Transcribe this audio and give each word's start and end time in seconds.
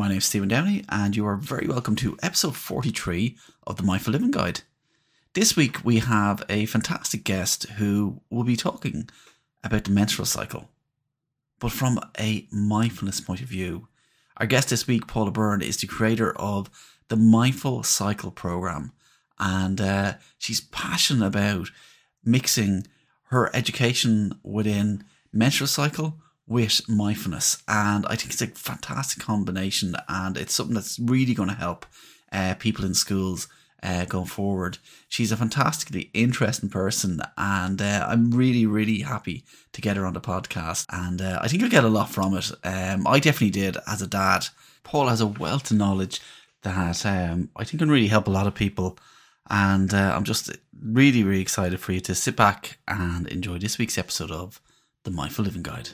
My 0.00 0.08
name 0.08 0.16
is 0.16 0.24
Stephen 0.24 0.48
Downey, 0.48 0.82
and 0.88 1.14
you 1.14 1.26
are 1.26 1.36
very 1.36 1.66
welcome 1.66 1.94
to 1.96 2.16
episode 2.22 2.56
43 2.56 3.36
of 3.66 3.76
the 3.76 3.82
Mindful 3.82 4.14
Living 4.14 4.30
Guide. 4.30 4.62
This 5.34 5.56
week, 5.56 5.84
we 5.84 5.98
have 5.98 6.42
a 6.48 6.64
fantastic 6.64 7.22
guest 7.22 7.64
who 7.72 8.22
will 8.30 8.44
be 8.44 8.56
talking 8.56 9.10
about 9.62 9.84
the 9.84 9.90
menstrual 9.90 10.24
cycle, 10.24 10.70
but 11.58 11.70
from 11.70 12.00
a 12.18 12.48
mindfulness 12.50 13.20
point 13.20 13.42
of 13.42 13.48
view. 13.48 13.88
Our 14.38 14.46
guest 14.46 14.70
this 14.70 14.86
week, 14.86 15.06
Paula 15.06 15.32
Byrne, 15.32 15.60
is 15.60 15.76
the 15.76 15.86
creator 15.86 16.34
of 16.34 16.70
the 17.08 17.16
Mindful 17.16 17.82
Cycle 17.82 18.30
program, 18.30 18.92
and 19.38 19.82
uh, 19.82 20.14
she's 20.38 20.62
passionate 20.62 21.26
about 21.26 21.70
mixing 22.24 22.86
her 23.24 23.54
education 23.54 24.40
within 24.42 25.04
menstrual 25.30 25.68
cycle 25.68 26.22
with 26.50 26.86
mindfulness. 26.88 27.62
And 27.68 28.04
I 28.06 28.16
think 28.16 28.32
it's 28.32 28.42
a 28.42 28.48
fantastic 28.48 29.22
combination, 29.22 29.94
and 30.08 30.36
it's 30.36 30.52
something 30.52 30.74
that's 30.74 30.98
really 30.98 31.32
going 31.32 31.48
to 31.48 31.54
help 31.54 31.86
uh, 32.30 32.54
people 32.58 32.84
in 32.84 32.92
schools. 32.92 33.48
Uh, 33.82 34.04
going 34.04 34.26
forward, 34.26 34.76
she's 35.08 35.32
a 35.32 35.38
fantastically 35.38 36.10
interesting 36.12 36.68
person, 36.68 37.18
and 37.38 37.80
uh, 37.80 38.06
I'm 38.06 38.30
really, 38.30 38.66
really 38.66 38.98
happy 38.98 39.42
to 39.72 39.80
get 39.80 39.96
her 39.96 40.04
on 40.04 40.12
the 40.12 40.20
podcast. 40.20 40.84
And 40.90 41.22
uh, 41.22 41.38
I 41.40 41.48
think 41.48 41.62
you'll 41.62 41.70
get 41.70 41.84
a 41.84 41.88
lot 41.88 42.10
from 42.10 42.36
it. 42.36 42.52
Um, 42.62 43.06
I 43.06 43.20
definitely 43.20 43.58
did 43.58 43.78
as 43.86 44.02
a 44.02 44.06
dad. 44.06 44.48
Paul 44.82 45.08
has 45.08 45.22
a 45.22 45.26
wealth 45.26 45.70
of 45.70 45.78
knowledge 45.78 46.20
that 46.60 47.06
um, 47.06 47.48
I 47.56 47.64
think 47.64 47.78
can 47.78 47.90
really 47.90 48.08
help 48.08 48.26
a 48.26 48.30
lot 48.30 48.46
of 48.46 48.54
people. 48.54 48.98
And 49.48 49.94
uh, 49.94 50.12
I'm 50.14 50.24
just 50.24 50.50
really, 50.78 51.24
really 51.24 51.40
excited 51.40 51.80
for 51.80 51.92
you 51.92 52.00
to 52.00 52.14
sit 52.14 52.36
back 52.36 52.80
and 52.86 53.26
enjoy 53.28 53.58
this 53.58 53.78
week's 53.78 53.96
episode 53.96 54.30
of 54.30 54.60
the 55.04 55.10
Mindful 55.10 55.46
Living 55.46 55.62
Guide. 55.62 55.88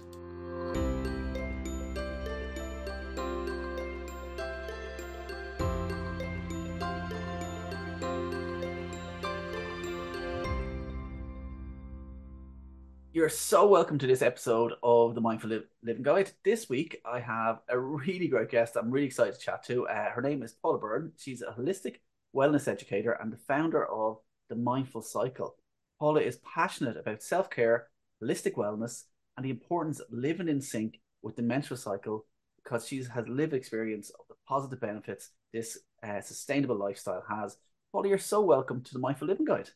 You're 13.27 13.31
so 13.31 13.67
welcome 13.67 13.99
to 13.99 14.07
this 14.07 14.23
episode 14.23 14.75
of 14.85 15.17
the 15.17 15.21
Mindful 15.21 15.51
Living 15.83 16.05
Guide. 16.05 16.31
This 16.45 16.69
week, 16.69 17.01
I 17.05 17.19
have 17.19 17.59
a 17.69 17.77
really 17.77 18.29
great 18.29 18.53
guest 18.53 18.77
I'm 18.77 18.89
really 18.89 19.09
excited 19.09 19.35
to 19.35 19.41
chat 19.41 19.65
to. 19.65 19.89
Uh, 19.89 20.11
her 20.11 20.23
name 20.23 20.45
is 20.45 20.53
Paula 20.53 20.79
Byrne. 20.79 21.11
She's 21.17 21.43
a 21.43 21.47
holistic 21.47 21.97
wellness 22.33 22.69
educator 22.69 23.19
and 23.21 23.33
the 23.33 23.37
founder 23.37 23.85
of 23.85 24.19
the 24.49 24.55
Mindful 24.55 25.03
Cycle. 25.03 25.57
Paula 25.99 26.21
is 26.21 26.39
passionate 26.55 26.97
about 26.97 27.21
self 27.21 27.51
care, 27.51 27.89
holistic 28.23 28.55
wellness, 28.55 29.03
and 29.37 29.45
the 29.45 29.51
importance 29.51 29.99
of 29.99 30.07
living 30.13 30.49
in 30.49 30.61
sync 30.61 31.01
with 31.21 31.35
the 31.35 31.43
menstrual 31.43 31.79
cycle 31.79 32.27
because 32.63 32.87
she 32.87 33.03
has 33.03 33.27
lived 33.27 33.55
experience 33.55 34.11
of 34.11 34.27
the 34.29 34.37
positive 34.47 34.81
benefits 34.81 35.31
this 35.53 35.81
uh, 36.05 36.21
sustainable 36.21 36.77
lifestyle 36.77 37.25
has. 37.29 37.57
Paula, 37.91 38.07
you're 38.07 38.19
so 38.19 38.41
welcome 38.41 38.83
to 38.83 38.93
the 38.93 39.01
Mindful 39.01 39.27
Living 39.27 39.47
Guide. 39.47 39.71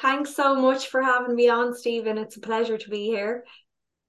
Thanks 0.00 0.36
so 0.36 0.54
much 0.54 0.88
for 0.88 1.02
having 1.02 1.34
me 1.34 1.48
on, 1.48 1.74
Stephen. 1.74 2.18
It's 2.18 2.36
a 2.36 2.40
pleasure 2.40 2.76
to 2.76 2.90
be 2.90 3.06
here. 3.06 3.44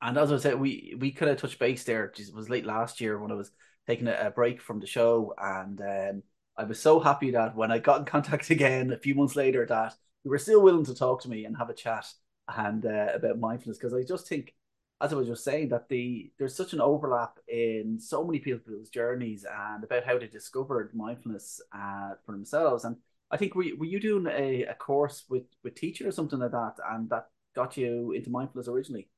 And 0.01 0.17
as 0.17 0.31
I 0.31 0.37
said, 0.37 0.59
we 0.59 0.95
we 0.99 1.11
could 1.11 1.27
have 1.27 1.37
touched 1.37 1.59
base 1.59 1.83
there. 1.83 2.05
It 2.05 2.33
was 2.33 2.49
late 2.49 2.65
last 2.65 2.99
year 2.99 3.19
when 3.19 3.31
I 3.31 3.35
was 3.35 3.51
taking 3.87 4.07
a, 4.07 4.27
a 4.27 4.31
break 4.31 4.61
from 4.61 4.79
the 4.79 4.85
show, 4.85 5.33
and 5.37 5.79
um, 5.81 6.23
I 6.57 6.65
was 6.65 6.79
so 6.79 6.99
happy 6.99 7.31
that 7.31 7.55
when 7.55 7.71
I 7.71 7.79
got 7.79 7.99
in 7.99 8.05
contact 8.15 8.49
again 8.49 8.91
a 8.91 8.97
few 8.97 9.15
months 9.15 9.35
later, 9.35 9.65
that 9.67 9.95
you 10.23 10.31
were 10.31 10.37
still 10.37 10.61
willing 10.61 10.85
to 10.85 10.95
talk 10.95 11.21
to 11.21 11.29
me 11.29 11.45
and 11.45 11.57
have 11.57 11.69
a 11.69 11.73
chat 11.73 12.05
and 12.49 12.85
uh, 12.85 13.07
about 13.15 13.39
mindfulness. 13.39 13.77
Because 13.77 13.93
I 13.93 14.03
just 14.03 14.27
think, 14.27 14.53
as 14.99 15.13
I 15.13 15.15
was 15.15 15.27
just 15.27 15.45
saying, 15.45 15.69
that 15.69 15.87
the 15.87 16.31
there's 16.37 16.55
such 16.55 16.73
an 16.73 16.81
overlap 16.81 17.39
in 17.47 17.97
so 17.99 18.25
many 18.25 18.39
people's 18.39 18.89
journeys 18.89 19.45
and 19.49 19.85
about 19.85 20.03
how 20.03 20.19
they 20.19 20.27
discovered 20.27 20.93
mindfulness 20.93 21.61
uh, 21.73 22.11
for 22.25 22.33
themselves 22.33 22.83
and 22.83 22.97
I 23.29 23.37
think 23.37 23.55
were, 23.55 23.65
were 23.77 23.85
you 23.85 23.99
doing 23.99 24.27
a, 24.27 24.63
a 24.63 24.73
course 24.73 25.25
with 25.29 25.43
with 25.63 25.75
teacher 25.75 26.07
or 26.07 26.11
something 26.11 26.39
like 26.39 26.51
that, 26.51 26.75
and 26.89 27.09
that 27.09 27.27
got 27.55 27.77
you 27.77 28.11
into 28.13 28.29
mindfulness 28.29 28.67
originally? 28.67 29.09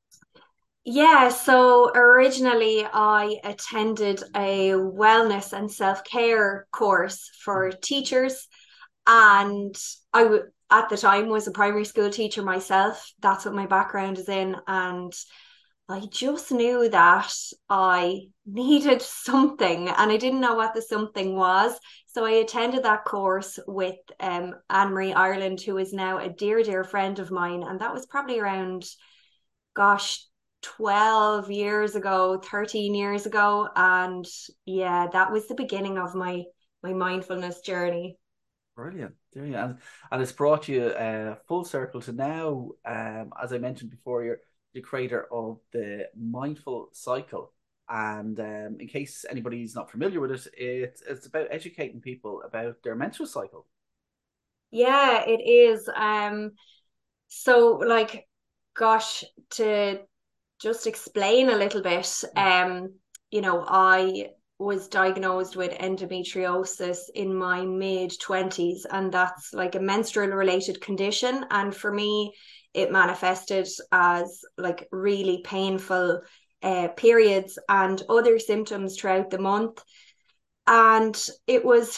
Yeah, 0.85 1.29
so 1.29 1.91
originally 1.94 2.85
I 2.85 3.39
attended 3.44 4.23
a 4.35 4.72
wellness 4.72 5.53
and 5.53 5.72
self 5.72 6.03
care 6.03 6.67
course 6.72 7.29
for 7.44 7.69
mm-hmm. 7.69 7.79
teachers, 7.81 8.47
and 9.06 9.75
I 10.13 10.23
w- 10.23 10.50
at 10.72 10.89
the 10.89 10.97
time 10.97 11.28
was 11.28 11.47
a 11.47 11.51
primary 11.51 11.85
school 11.85 12.09
teacher 12.09 12.41
myself. 12.41 13.11
That's 13.19 13.45
what 13.45 13.53
my 13.53 13.66
background 13.66 14.17
is 14.17 14.29
in, 14.29 14.55
and 14.67 15.13
I 15.89 16.05
just 16.11 16.51
knew 16.51 16.88
that 16.89 17.33
I 17.67 18.27
needed 18.45 19.01
something 19.01 19.89
and 19.89 20.11
I 20.11 20.17
didn't 20.17 20.41
know 20.41 20.53
what 20.53 20.75
the 20.75 20.81
something 20.81 21.35
was. 21.35 21.77
So 22.05 22.25
I 22.25 22.31
attended 22.31 22.83
that 22.83 23.05
course 23.05 23.57
with 23.67 23.97
um, 24.19 24.55
Anne 24.69 24.89
Marie 24.91 25.13
Ireland, 25.13 25.61
who 25.61 25.78
is 25.78 25.91
now 25.91 26.19
a 26.19 26.29
dear, 26.29 26.61
dear 26.61 26.83
friend 26.83 27.17
of 27.17 27.31
mine. 27.31 27.63
And 27.63 27.81
that 27.81 27.94
was 27.94 28.05
probably 28.05 28.39
around, 28.39 28.85
gosh, 29.75 30.23
12 30.61 31.49
years 31.49 31.95
ago, 31.95 32.39
13 32.44 32.94
years 32.94 33.25
ago. 33.25 33.67
And 33.75 34.28
yeah, 34.66 35.07
that 35.07 35.31
was 35.31 35.47
the 35.47 35.55
beginning 35.55 35.97
of 35.97 36.13
my 36.16 36.44
my 36.81 36.94
mindfulness 36.94 37.59
journey. 37.61 38.17
Brilliant, 38.75 39.16
brilliant, 39.33 39.57
and, 39.57 39.78
and 40.11 40.22
it's 40.22 40.31
brought 40.31 40.69
you 40.69 40.83
uh, 40.85 41.35
full 41.47 41.66
circle 41.66 41.99
to 42.01 42.13
now. 42.13 42.69
Um, 42.85 43.33
as 43.41 43.51
I 43.51 43.57
mentioned 43.57 43.91
before, 43.91 44.23
you're 44.23 44.39
the 44.74 44.81
creator 44.81 45.28
of 45.31 45.59
the 45.72 46.07
Mindful 46.16 46.90
Cycle. 46.91 47.53
And 47.90 48.40
um, 48.40 48.78
in 48.80 48.88
case 48.88 49.25
anybody's 49.30 49.74
not 49.74 49.90
familiar 49.90 50.19
with 50.19 50.31
it, 50.31 50.47
it, 50.56 51.02
it's 51.09 51.25
about 51.25 51.47
educating 51.50 52.02
people 52.02 52.44
about 52.46 52.84
their 52.84 52.96
menstrual 52.96 53.28
cycle. 53.28 53.66
Yeah, 54.72 55.24
it 55.25 55.41
is. 55.41 55.90
Um, 55.96 56.52
so, 57.28 57.81
like, 57.84 58.28
gosh, 58.75 59.24
to 59.52 60.02
just 60.62 60.85
explain 60.85 61.50
a 61.50 61.56
little 61.56 61.81
bit, 61.81 62.03
mm. 62.03 62.38
um, 62.38 62.94
you 63.31 63.41
know, 63.41 63.66
I 63.68 64.29
was 64.59 64.90
diagnosed 64.90 65.56
with 65.56 65.72
endometriosis 65.72 66.97
in 67.16 67.34
my 67.34 67.66
mid 67.66 68.12
20s, 68.12 68.81
and 68.91 69.12
that's 69.12 69.53
like 69.53 69.75
a 69.75 69.79
menstrual 69.79 70.28
related 70.28 70.81
condition. 70.81 71.46
And 71.50 71.74
for 71.74 71.91
me, 71.91 72.34
it 72.74 72.91
manifested 72.91 73.68
as 73.91 74.41
like 74.57 74.88
really 74.91 75.41
painful 75.44 76.22
uh, 76.62 76.88
periods 76.90 77.57
and 77.68 78.02
other 78.09 78.38
symptoms 78.40 78.97
throughout 78.97 79.30
the 79.30 79.40
month. 79.40 79.81
And 80.68 81.19
it 81.47 81.66
was, 81.66 81.97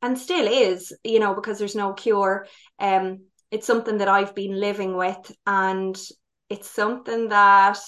and 0.00 0.18
still 0.18 0.46
is, 0.46 0.92
you 1.02 1.18
know, 1.18 1.34
because 1.34 1.58
there's 1.58 1.74
no 1.74 1.92
cure. 1.92 2.46
Um, 2.78 3.24
it's 3.50 3.66
something 3.66 3.98
that 3.98 4.08
I've 4.08 4.34
been 4.34 4.58
living 4.58 4.96
with, 4.96 5.32
and 5.46 6.00
it's 6.48 6.70
something 6.70 7.28
that 7.28 7.78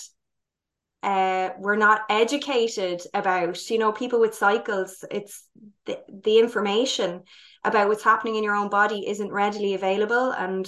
uh, 1.03 1.51
we're 1.59 1.77
not 1.77 2.03
educated 2.09 3.03
about. 3.13 3.71
You 3.71 3.79
know, 3.79 3.93
people 3.93 4.21
with 4.21 4.35
cycles, 4.35 5.05
it's 5.11 5.45
the, 5.87 6.01
the 6.09 6.39
information 6.39 7.23
about 7.63 7.89
what's 7.89 8.05
happening 8.05 8.37
in 8.37 8.45
your 8.45 8.57
own 8.57 8.71
body 8.71 9.09
isn't 9.09 9.33
readily 9.33 9.75
available. 9.75 10.33
And 10.33 10.67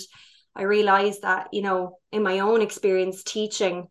I 0.56 0.62
realized 0.62 1.22
that, 1.22 1.48
you 1.52 1.62
know, 1.62 1.98
in 2.10 2.22
my 2.22 2.40
own 2.40 2.62
experience 2.62 3.22
teaching, 3.22 3.88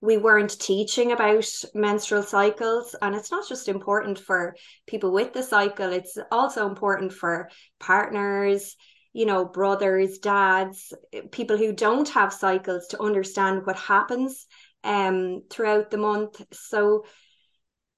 we 0.00 0.16
weren't 0.16 0.58
teaching 0.58 1.12
about 1.12 1.46
menstrual 1.74 2.22
cycles. 2.22 2.94
And 3.00 3.14
it's 3.14 3.30
not 3.30 3.48
just 3.48 3.68
important 3.68 4.18
for 4.18 4.56
people 4.86 5.12
with 5.12 5.32
the 5.32 5.42
cycle, 5.42 5.92
it's 5.92 6.16
also 6.30 6.66
important 6.66 7.12
for 7.12 7.50
partners, 7.78 8.76
you 9.12 9.26
know, 9.26 9.44
brothers, 9.44 10.18
dads, 10.18 10.92
people 11.30 11.56
who 11.56 11.72
don't 11.72 12.08
have 12.10 12.32
cycles 12.32 12.86
to 12.88 13.02
understand 13.02 13.66
what 13.66 13.76
happens 13.76 14.46
um, 14.84 15.42
throughout 15.50 15.90
the 15.90 15.98
month. 15.98 16.40
So, 16.52 17.04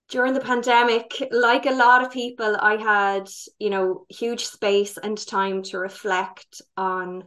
during 0.08 0.32
the 0.32 0.40
pandemic, 0.40 1.22
like 1.30 1.66
a 1.66 1.72
lot 1.72 2.02
of 2.02 2.10
people, 2.10 2.56
I 2.58 2.76
had, 2.76 3.28
you 3.58 3.68
know, 3.68 4.06
huge 4.08 4.46
space 4.46 4.96
and 4.96 5.18
time 5.26 5.62
to 5.64 5.78
reflect 5.78 6.62
on 6.78 7.24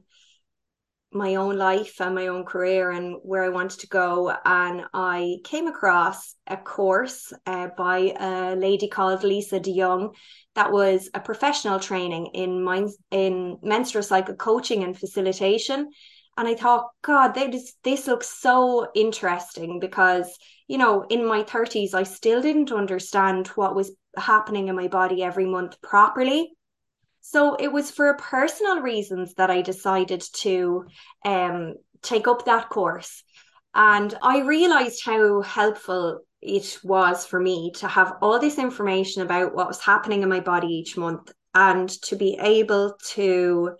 my 1.14 1.36
own 1.36 1.58
life 1.58 2.00
and 2.00 2.16
my 2.16 2.28
own 2.28 2.46
career 2.46 2.92
and 2.92 3.18
where 3.24 3.44
I 3.44 3.50
wanted 3.50 3.80
to 3.82 3.88
go. 3.88 4.34
And 4.46 4.84
I 4.94 5.38
came 5.44 5.68
across 5.68 6.36
a 6.48 6.58
course 6.58 7.34
uh, 7.46 7.68
by 7.78 8.14
a 8.20 8.56
lady 8.56 8.88
called 8.88 9.24
Lisa 9.24 9.60
DeYoung 9.60 10.14
that 10.56 10.72
was 10.72 11.10
a 11.14 11.20
professional 11.20 11.80
training 11.80 12.28
in 12.34 12.64
mind, 12.64 12.90
in 13.12 13.58
menstrual 13.62 14.04
cycle 14.04 14.36
coaching 14.36 14.84
and 14.84 14.98
facilitation. 14.98 15.90
And 16.38 16.48
I 16.48 16.56
thought, 16.56 16.88
God, 17.02 17.34
this 17.34 17.74
this 17.84 18.08
looks 18.08 18.30
so 18.30 18.88
interesting 18.96 19.80
because 19.80 20.38
you 20.72 20.78
know, 20.78 21.06
in 21.10 21.28
my 21.28 21.44
30s, 21.44 21.94
I 21.94 22.04
still 22.04 22.42
didn't 22.42 22.72
understand 22.72 23.48
what 23.50 23.76
was 23.76 23.92
happening 24.16 24.70
in 24.70 24.76
my 24.78 24.88
body 24.88 25.22
every 25.22 25.46
month 25.46 25.82
properly. 25.82 26.54
So 27.22 27.56
it 27.56 27.72
was 27.72 27.92
for 27.92 28.14
personal 28.16 28.82
reasons 28.82 29.36
that 29.36 29.50
I 29.50 29.62
decided 29.62 30.24
to 30.42 30.86
um, 31.24 31.76
take 32.02 32.28
up 32.28 32.46
that 32.46 32.70
course. 32.70 33.24
And 33.74 34.14
I 34.22 34.42
realized 34.42 35.02
how 35.06 35.42
helpful 35.42 36.22
it 36.42 36.80
was 36.84 37.26
for 37.26 37.40
me 37.40 37.72
to 37.76 37.88
have 37.88 38.16
all 38.22 38.40
this 38.40 38.58
information 38.58 39.22
about 39.22 39.54
what 39.54 39.68
was 39.68 39.80
happening 39.80 40.24
in 40.24 40.30
my 40.30 40.40
body 40.40 40.68
each 40.68 40.98
month 40.98 41.32
and 41.54 41.88
to 41.90 42.16
be 42.16 42.38
able 42.42 42.98
to 43.10 43.72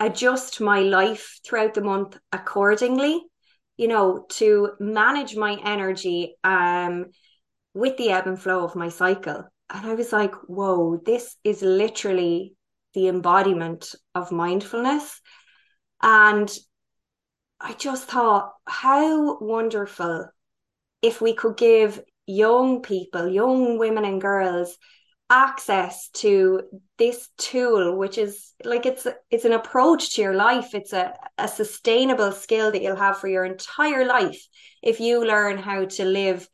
adjust 0.00 0.60
my 0.60 0.80
life 0.80 1.40
throughout 1.44 1.74
the 1.74 1.80
month 1.80 2.18
accordingly 2.32 3.22
you 3.76 3.88
know 3.88 4.26
to 4.28 4.70
manage 4.80 5.36
my 5.36 5.58
energy 5.64 6.36
um 6.44 7.06
with 7.74 7.96
the 7.96 8.10
ebb 8.10 8.26
and 8.26 8.40
flow 8.40 8.64
of 8.64 8.76
my 8.76 8.88
cycle 8.88 9.44
and 9.70 9.86
i 9.86 9.94
was 9.94 10.12
like 10.12 10.34
whoa 10.46 11.00
this 11.04 11.36
is 11.44 11.62
literally 11.62 12.54
the 12.94 13.08
embodiment 13.08 13.94
of 14.14 14.32
mindfulness. 14.32 15.20
And 16.02 16.50
i 17.60 17.72
just 17.74 18.08
thought 18.08 18.52
how 18.66 19.38
wonderful 19.38 20.28
if 21.02 21.20
we 21.20 21.34
could 21.34 21.56
give 21.56 22.02
young 22.26 22.82
people 22.82 23.28
young 23.28 23.78
women 23.78 24.04
and 24.04 24.20
girls 24.20 24.76
access 25.30 26.08
to 26.10 26.60
this 26.98 27.28
tool 27.38 27.96
which 27.96 28.18
is 28.18 28.52
like 28.64 28.86
it's 28.86 29.06
it's 29.30 29.44
an 29.44 29.52
approach 29.52 30.14
to 30.14 30.22
your 30.22 30.34
life. 30.34 30.74
It's 30.74 30.92
a, 30.92 31.14
a 31.38 31.48
sustainable 31.48 32.30
skill 32.32 32.70
that 32.70 32.82
you'll 32.82 32.96
have 32.96 33.18
for 33.18 33.28
your 33.28 33.44
entire 33.44 34.04
life 34.04 34.46
if 34.82 35.00
you 35.00 35.24
learn 35.24 35.56
how 35.58 35.86
to 35.86 36.04
live 36.04 36.46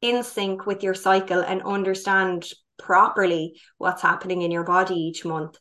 in 0.00 0.22
sync 0.22 0.66
with 0.66 0.82
your 0.82 0.94
cycle 0.94 1.40
and 1.40 1.62
understand 1.62 2.48
properly 2.78 3.60
what's 3.78 4.02
happening 4.02 4.42
in 4.42 4.50
your 4.50 4.64
body 4.64 4.94
each 4.94 5.24
month 5.24 5.58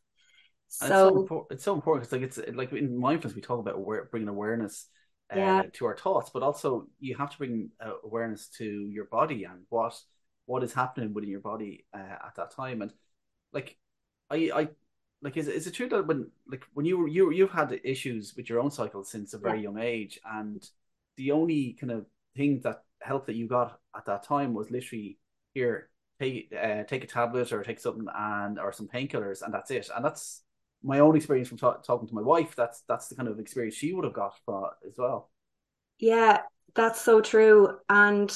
so, 0.72 0.86
it's 0.86 0.94
so, 0.94 1.08
important, 1.20 1.52
it's 1.52 1.64
so 1.64 1.74
important 1.74 2.10
because 2.10 2.38
like 2.38 2.48
it's 2.48 2.58
like 2.58 2.72
in 2.74 2.98
mindfulness 2.98 3.36
we 3.36 3.42
talk 3.42 3.60
about 3.60 3.76
aware, 3.76 4.08
bringing 4.12 4.30
awareness 4.30 4.88
uh, 5.34 5.38
yeah. 5.38 5.64
to 5.74 5.86
our 5.86 5.96
thoughts 5.96 6.30
but 6.34 6.44
also 6.44 6.88
you 7.00 7.16
have 7.16 7.30
to 7.30 7.38
bring 7.38 7.70
uh, 7.86 7.92
awareness 8.04 8.48
to 8.48 8.66
your 8.66 9.06
body 9.06 9.44
and 9.44 9.62
what 9.70 10.00
what 10.52 10.64
is 10.64 10.74
happening 10.74 11.14
within 11.14 11.30
your 11.30 11.40
body 11.40 11.86
uh, 11.94 12.28
at 12.28 12.34
that 12.36 12.52
time. 12.52 12.82
And 12.82 12.92
like, 13.54 13.78
I, 14.30 14.52
I, 14.54 14.68
like, 15.22 15.38
is, 15.38 15.48
is 15.48 15.68
it 15.68 15.74
true 15.74 15.90
that 15.90 16.08
when, 16.08 16.30
like, 16.46 16.66
when 16.74 16.86
you 16.86 16.98
were, 16.98 17.08
you, 17.08 17.32
you've 17.32 17.52
had 17.52 17.80
issues 17.84 18.34
with 18.36 18.50
your 18.50 18.60
own 18.60 18.70
cycle 18.70 19.04
since 19.04 19.34
a 19.34 19.38
very 19.38 19.60
yeah. 19.60 19.64
young 19.64 19.80
age, 19.80 20.20
and 20.26 20.62
the 21.16 21.32
only 21.32 21.78
kind 21.80 21.92
of 21.92 22.06
thing 22.36 22.60
that 22.64 22.84
help 23.02 23.28
that 23.28 23.36
you 23.36 23.48
got 23.48 23.80
at 23.96 24.06
that 24.06 24.24
time 24.24 24.54
was 24.54 24.72
literally 24.72 25.20
here, 25.54 25.90
take, 26.20 26.52
uh, 26.54 26.84
take 26.84 27.04
a 27.04 27.08
tablet 27.08 27.52
or 27.52 27.64
take 27.64 27.80
something 27.80 28.08
and, 28.14 28.60
or 28.60 28.74
some 28.74 28.88
painkillers, 28.88 29.42
and 29.44 29.54
that's 29.54 29.72
it. 29.72 29.90
And 29.96 30.04
that's 30.04 30.42
my 30.84 31.00
own 31.00 31.16
experience 31.16 31.48
from 31.50 31.58
ta- 31.58 31.78
talking 31.78 32.08
to 32.08 32.16
my 32.16 32.22
wife. 32.22 32.56
That's, 32.56 32.84
that's 32.88 33.08
the 33.08 33.16
kind 33.16 33.28
of 33.28 33.40
experience 33.40 33.76
she 33.76 33.94
would 33.94 34.06
have 34.06 34.14
got 34.14 34.34
from 34.46 34.66
as 34.88 34.96
well. 34.98 35.30
Yeah, 36.00 36.42
that's 36.74 37.02
so 37.02 37.22
true. 37.22 37.78
And 37.90 38.32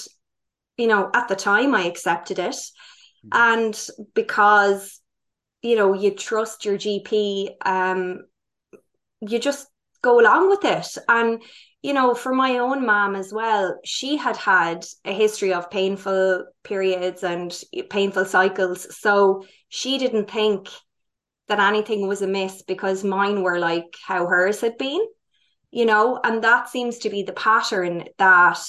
you 0.78 0.88
know, 0.88 1.10
at 1.14 1.28
the 1.28 1.36
time 1.36 1.74
I 1.74 1.86
accepted 1.86 2.40
it. 2.40 2.56
Mm-hmm. 2.56 3.30
And 3.34 3.88
because, 4.14 5.00
you 5.62 5.76
know, 5.76 5.94
you 5.94 6.12
trust 6.12 6.66
your 6.66 6.78
GP, 6.78 7.50
um, 7.66 8.26
you 9.22 9.40
just 9.40 9.68
go 10.02 10.20
along 10.20 10.50
with 10.50 10.66
it. 10.66 10.98
And, 11.08 11.42
you 11.82 11.94
know, 11.94 12.14
for 12.14 12.34
my 12.34 12.58
own 12.58 12.86
mom 12.86 13.16
as 13.16 13.32
well, 13.32 13.80
she 13.86 14.18
had 14.18 14.38
had 14.38 14.86
a 15.06 15.14
history 15.14 15.54
of 15.54 15.72
painful 15.72 16.46
periods 16.64 17.24
and 17.24 17.58
painful 17.90 18.26
cycles. 18.26 18.96
So 19.00 19.46
she 19.70 19.98
didn't 19.98 20.30
think 20.30 20.70
that 21.48 21.60
anything 21.60 22.08
was 22.08 22.22
amiss 22.22 22.64
because 22.64 23.04
mine 23.04 23.44
were 23.44 23.60
like 23.60 23.96
how 24.06 24.26
hers 24.26 24.62
had 24.62 24.78
been, 24.78 25.02
you 25.72 25.86
know, 25.86 26.20
and 26.24 26.44
that 26.44 26.70
seems 26.70 27.00
to 27.00 27.10
be 27.10 27.24
the 27.24 27.34
pattern 27.34 28.06
that 28.18 28.60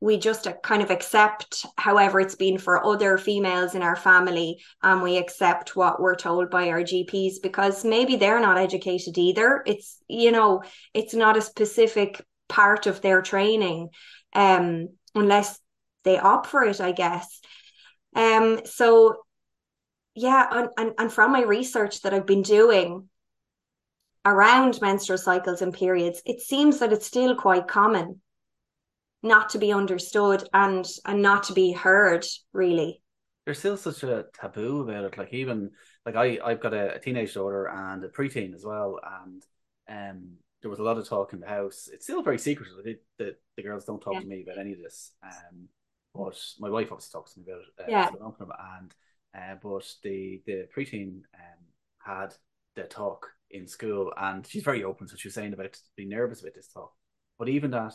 we 0.00 0.16
just 0.16 0.46
uh, 0.46 0.52
kind 0.62 0.82
of 0.82 0.90
accept 0.90 1.66
however 1.76 2.20
it's 2.20 2.34
been 2.34 2.58
for 2.58 2.84
other 2.84 3.18
females 3.18 3.74
in 3.74 3.82
our 3.82 3.96
family 3.96 4.60
and 4.82 5.02
we 5.02 5.16
accept 5.16 5.74
what 5.74 6.00
we're 6.00 6.14
told 6.14 6.50
by 6.50 6.68
our 6.68 6.82
gps 6.82 7.34
because 7.42 7.84
maybe 7.84 8.16
they're 8.16 8.40
not 8.40 8.58
educated 8.58 9.18
either. 9.18 9.62
It's 9.66 9.98
you 10.08 10.30
know 10.30 10.62
it's 10.94 11.14
not 11.14 11.36
a 11.36 11.42
specific 11.42 12.24
part 12.48 12.86
of 12.86 13.00
their 13.02 13.22
training 13.22 13.90
um 14.34 14.88
unless 15.14 15.58
they 16.04 16.18
opt 16.18 16.46
for 16.46 16.64
it 16.64 16.80
i 16.80 16.92
guess. 16.92 17.40
Um 18.14 18.60
so 18.64 19.16
yeah 20.18 20.46
and, 20.50 20.68
and, 20.76 20.92
and 20.98 21.12
from 21.12 21.32
my 21.32 21.42
research 21.42 22.02
that 22.02 22.12
i've 22.12 22.26
been 22.26 22.42
doing 22.42 23.08
around 24.24 24.78
menstrual 24.80 25.18
cycles 25.18 25.62
and 25.62 25.72
periods 25.72 26.20
it 26.26 26.40
seems 26.40 26.78
that 26.78 26.92
it's 26.92 27.06
still 27.06 27.34
quite 27.34 27.68
common 27.68 28.20
not 29.22 29.50
to 29.50 29.58
be 29.58 29.72
understood 29.72 30.46
and 30.52 30.86
and 31.06 31.22
not 31.22 31.44
to 31.44 31.52
be 31.52 31.72
heard 31.72 32.26
really 32.52 33.00
there's 33.44 33.58
still 33.58 33.76
such 33.76 34.02
a 34.02 34.26
taboo 34.38 34.82
about 34.82 35.04
it 35.04 35.16
like 35.16 35.32
even 35.32 35.70
like 36.04 36.16
i 36.16 36.38
i've 36.44 36.60
got 36.60 36.74
a, 36.74 36.96
a 36.96 36.98
teenage 36.98 37.34
daughter 37.34 37.66
and 37.66 38.04
a 38.04 38.08
preteen 38.08 38.54
as 38.54 38.64
well 38.64 38.98
and 39.24 39.42
um 39.88 40.32
there 40.60 40.70
was 40.70 40.80
a 40.80 40.82
lot 40.82 40.98
of 40.98 41.08
talk 41.08 41.32
in 41.32 41.40
the 41.40 41.46
house 41.46 41.88
it's 41.92 42.04
still 42.04 42.22
very 42.22 42.38
secretive 42.38 42.74
the, 42.84 42.98
the, 43.18 43.36
the 43.56 43.62
girls 43.62 43.84
don't 43.84 44.00
talk 44.00 44.14
yeah. 44.14 44.20
to 44.20 44.26
me 44.26 44.42
about 44.42 44.58
any 44.58 44.72
of 44.72 44.78
this 44.78 45.12
um 45.22 45.68
but 46.14 46.36
my 46.58 46.68
wife 46.68 46.90
obviously 46.90 47.12
talks 47.12 47.34
to 47.34 47.40
me 47.40 47.46
about 47.46 47.60
it 47.60 47.84
uh, 47.84 47.86
yeah. 47.88 48.08
and 48.80 48.92
uh, 49.36 49.54
but 49.62 49.84
the 50.02 50.42
the 50.46 50.66
preteen 50.74 51.22
um 51.34 51.64
had 51.98 52.34
the 52.74 52.84
talk 52.84 53.26
in 53.50 53.66
school 53.66 54.12
and 54.16 54.46
she's 54.46 54.62
very 54.62 54.84
open 54.84 55.08
so 55.08 55.16
she 55.16 55.28
was 55.28 55.34
saying 55.34 55.52
about 55.52 55.76
being 55.96 56.10
nervous 56.10 56.40
about 56.40 56.54
this 56.54 56.68
talk 56.68 56.92
but 57.38 57.48
even 57.48 57.70
that 57.70 57.94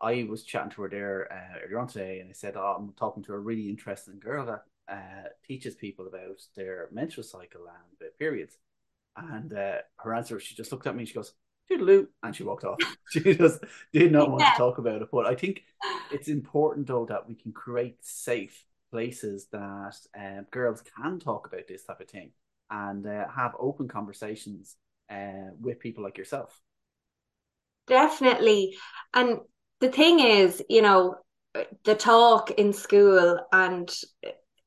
I 0.00 0.26
was 0.28 0.42
chatting 0.42 0.70
to 0.72 0.82
her 0.82 0.88
there 0.88 1.28
uh, 1.32 1.58
earlier 1.64 1.78
on 1.78 1.88
today, 1.88 2.20
and 2.20 2.28
I 2.28 2.32
said, 2.32 2.54
"Oh, 2.56 2.76
I'm 2.78 2.92
talking 2.92 3.22
to 3.24 3.32
a 3.32 3.38
really 3.38 3.68
interesting 3.68 4.18
girl 4.18 4.46
that 4.46 4.64
uh, 4.88 5.28
teaches 5.46 5.74
people 5.74 6.06
about 6.06 6.40
their 6.54 6.88
menstrual 6.92 7.24
cycle 7.24 7.62
and 7.66 7.98
the 7.98 8.10
periods." 8.18 8.56
And 9.16 9.52
uh, 9.52 9.78
her 9.98 10.14
answer, 10.14 10.38
she 10.38 10.54
just 10.54 10.70
looked 10.70 10.86
at 10.86 10.94
me 10.94 11.02
and 11.02 11.08
she 11.08 11.14
goes, 11.14 11.32
"Toodaloo," 11.70 12.08
and 12.22 12.36
she 12.36 12.42
walked 12.42 12.64
off. 12.64 12.78
she 13.10 13.34
just 13.34 13.64
did 13.92 14.12
not 14.12 14.30
want 14.30 14.42
yeah. 14.42 14.52
to 14.52 14.58
talk 14.58 14.78
about 14.78 15.00
it. 15.00 15.08
But 15.10 15.26
I 15.26 15.34
think 15.34 15.62
it's 16.12 16.28
important 16.28 16.86
though 16.86 17.06
that 17.06 17.26
we 17.26 17.34
can 17.34 17.52
create 17.52 18.04
safe 18.04 18.64
places 18.96 19.46
that 19.52 19.94
uh, 20.18 20.40
girls 20.50 20.82
can 20.96 21.18
talk 21.20 21.46
about 21.46 21.68
this 21.68 21.84
type 21.84 22.00
of 22.00 22.08
thing 22.08 22.30
and 22.70 23.06
uh, 23.06 23.28
have 23.28 23.52
open 23.60 23.88
conversations 23.88 24.76
uh, 25.10 25.50
with 25.60 25.78
people 25.80 26.02
like 26.02 26.16
yourself. 26.16 26.58
Definitely, 27.86 28.74
and 29.12 29.40
the 29.80 29.90
thing 29.90 30.20
is, 30.20 30.62
you 30.70 30.80
know, 30.80 31.16
the 31.84 31.94
talk 31.94 32.52
in 32.52 32.72
school 32.72 33.38
and 33.52 33.94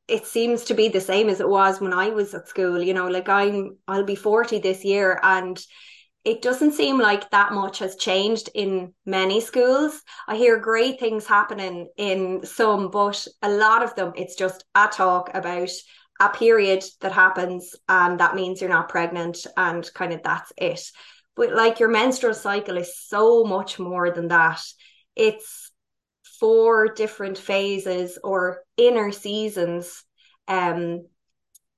it 0.08 0.28
seems 0.28 0.64
to 0.66 0.76
be 0.76 0.90
the 0.90 1.02
same 1.02 1.28
as 1.28 1.40
it 1.40 1.50
was 1.50 1.82
when 1.82 1.94
I 1.94 2.10
was 2.10 2.36
at 2.36 2.48
school. 2.48 2.84
You 2.84 2.94
know, 2.94 3.08
like 3.08 3.30
I'm 3.30 3.78
I'll 3.88 4.04
be 4.04 4.16
40 4.16 4.60
this 4.60 4.86
year 4.86 5.20
and 5.24 5.60
it 6.26 6.42
doesn't 6.42 6.74
seem 6.74 7.00
like 7.00 7.30
that 7.30 7.54
much 7.54 7.80
has 7.80 7.96
changed 7.96 8.50
in 8.54 8.94
many 9.06 9.40
schools. 9.40 10.02
I 10.28 10.36
hear 10.36 10.60
great 10.60 11.00
things 11.00 11.26
happening 11.26 11.88
in 11.98 12.46
some, 12.46 12.90
but 12.92 13.26
a 13.42 13.50
lot 13.50 13.84
of 13.84 13.96
them 13.96 14.14
it's 14.16 14.36
just 14.36 14.66
a 14.76 14.88
talk 14.88 15.32
about 15.34 15.70
a 16.20 16.30
period 16.30 16.84
that 17.00 17.14
happens 17.14 17.76
and 17.88 18.20
that 18.20 18.36
means 18.36 18.60
you're 18.60 18.70
not 18.70 18.90
pregnant 18.90 19.48
and 19.56 19.90
kind 19.94 20.12
of 20.12 20.22
that's 20.24 20.52
it. 20.58 20.82
But 21.36 21.54
like 21.54 21.80
your 21.80 21.90
menstrual 21.90 22.34
cycle 22.34 22.78
is 22.78 23.00
so 23.00 23.46
much 23.46 23.80
more 23.80 24.12
than 24.12 24.28
that 24.28 24.62
it's 25.16 25.72
four 26.40 26.88
different 26.88 27.38
phases 27.38 28.18
or 28.24 28.64
inner 28.78 29.12
seasons. 29.12 30.04
Um, 30.48 31.08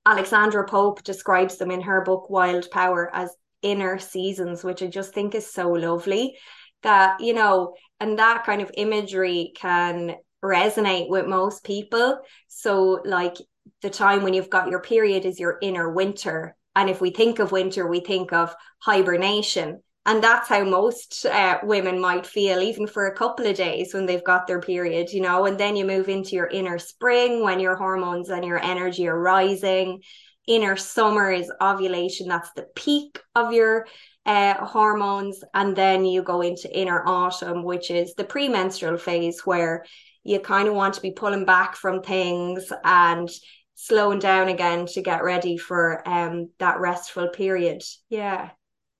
Alexandra 0.06 0.64
Pope 0.66 1.02
describes 1.02 1.56
them 1.58 1.70
in 1.70 1.82
her 1.82 2.02
book 2.02 2.30
Wild 2.30 2.70
Power 2.70 3.10
as 3.12 3.34
inner 3.62 3.98
seasons, 3.98 4.64
which 4.64 4.82
I 4.82 4.86
just 4.86 5.14
think 5.14 5.34
is 5.34 5.52
so 5.52 5.70
lovely. 5.70 6.36
That, 6.82 7.20
you 7.20 7.32
know, 7.32 7.74
and 8.00 8.18
that 8.18 8.44
kind 8.44 8.60
of 8.60 8.70
imagery 8.74 9.52
can 9.54 10.16
resonate 10.44 11.08
with 11.08 11.26
most 11.26 11.64
people. 11.64 12.18
So, 12.48 13.00
like, 13.04 13.36
the 13.82 13.90
time 13.90 14.22
when 14.22 14.34
you've 14.34 14.50
got 14.50 14.68
your 14.68 14.80
period 14.80 15.24
is 15.24 15.38
your 15.38 15.58
inner 15.62 15.92
winter. 15.92 16.56
And 16.74 16.90
if 16.90 17.00
we 17.00 17.10
think 17.10 17.38
of 17.38 17.52
winter, 17.52 17.86
we 17.86 18.00
think 18.00 18.32
of 18.32 18.54
hibernation 18.80 19.80
and 20.04 20.22
that's 20.22 20.48
how 20.48 20.64
most 20.64 21.24
uh, 21.26 21.58
women 21.62 22.00
might 22.00 22.26
feel 22.26 22.60
even 22.60 22.86
for 22.86 23.06
a 23.06 23.14
couple 23.14 23.46
of 23.46 23.56
days 23.56 23.94
when 23.94 24.06
they've 24.06 24.24
got 24.24 24.46
their 24.46 24.60
period 24.60 25.12
you 25.12 25.20
know 25.20 25.46
and 25.46 25.58
then 25.58 25.76
you 25.76 25.84
move 25.84 26.08
into 26.08 26.34
your 26.34 26.48
inner 26.48 26.78
spring 26.78 27.42
when 27.42 27.60
your 27.60 27.76
hormones 27.76 28.28
and 28.30 28.44
your 28.44 28.62
energy 28.62 29.06
are 29.06 29.18
rising 29.18 30.00
inner 30.46 30.76
summer 30.76 31.30
is 31.30 31.52
ovulation 31.60 32.28
that's 32.28 32.52
the 32.52 32.66
peak 32.74 33.18
of 33.34 33.52
your 33.52 33.86
uh, 34.26 34.54
hormones 34.64 35.42
and 35.54 35.74
then 35.74 36.04
you 36.04 36.22
go 36.22 36.40
into 36.40 36.78
inner 36.78 37.06
autumn 37.06 37.62
which 37.62 37.90
is 37.90 38.14
the 38.14 38.24
premenstrual 38.24 38.96
phase 38.96 39.40
where 39.44 39.84
you 40.24 40.38
kind 40.38 40.68
of 40.68 40.74
want 40.74 40.94
to 40.94 41.00
be 41.00 41.10
pulling 41.10 41.44
back 41.44 41.74
from 41.74 42.02
things 42.02 42.72
and 42.84 43.28
slowing 43.74 44.18
down 44.18 44.48
again 44.48 44.86
to 44.86 45.02
get 45.02 45.24
ready 45.24 45.56
for 45.56 46.06
um 46.08 46.48
that 46.58 46.78
restful 46.78 47.28
period 47.28 47.82
yeah 48.08 48.50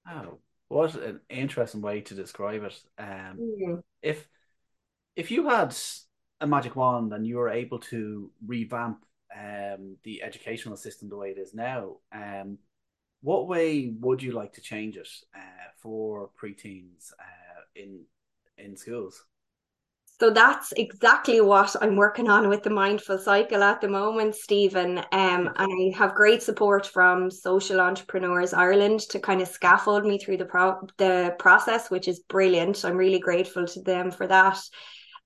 oh 0.09 0.39
what 0.73 0.95
an 0.95 1.21
interesting 1.29 1.83
way 1.83 2.01
to 2.01 2.15
describe 2.15 2.65
it. 2.65 2.81
Um, 2.99 3.39
mm. 3.39 3.83
If 4.01 4.27
if 5.15 5.31
you 5.31 5.49
had 5.49 5.77
a 6.41 6.47
magic 6.47 6.75
wand 6.75 7.13
and 7.13 7.27
you 7.27 7.37
were 7.37 7.51
able 7.51 7.79
to 7.79 8.31
revamp 8.45 9.05
um, 9.37 9.97
the 10.05 10.23
educational 10.23 10.77
system 10.77 11.09
the 11.09 11.17
way 11.17 11.31
it 11.31 11.39
is 11.39 11.55
now, 11.55 11.97
um, 12.12 12.59
what 13.23 13.49
way 13.49 13.93
would 14.01 14.23
you 14.23 14.33
like 14.33 14.53
to 14.55 14.61
change 14.61 14.97
it 14.97 15.09
uh, 15.35 15.71
for 15.81 16.31
preteens 16.41 17.12
uh, 17.19 17.62
in 17.77 18.01
in 18.59 18.77
schools? 18.77 19.25
So 20.21 20.31
that's 20.31 20.73
exactly 20.77 21.41
what 21.41 21.75
I'm 21.81 21.97
working 21.97 22.31
on 22.31 22.49
with 22.49 22.62
the 22.62 22.71
mindful 22.71 23.19
cycle 23.19 23.62
at 23.65 23.81
the 23.81 23.89
moment, 23.89 24.37
Stephen. 24.37 24.99
Um, 24.99 25.05
and 25.11 25.53
I 25.57 25.93
have 25.97 26.15
great 26.15 26.45
support 26.45 26.87
from 26.87 27.29
Social 27.29 27.81
Entrepreneurs 27.81 28.53
Ireland 28.53 29.01
to 29.11 29.19
kind 29.19 29.41
of 29.41 29.49
scaffold 29.49 30.05
me 30.05 30.19
through 30.19 30.37
the 30.37 30.45
pro- 30.45 30.87
the 30.97 31.35
process, 31.41 31.91
which 31.91 32.07
is 32.07 32.21
brilliant. 32.29 32.85
I'm 32.85 32.97
really 32.97 33.19
grateful 33.19 33.67
to 33.67 33.83
them 33.83 34.12
for 34.12 34.29
that. 34.29 34.61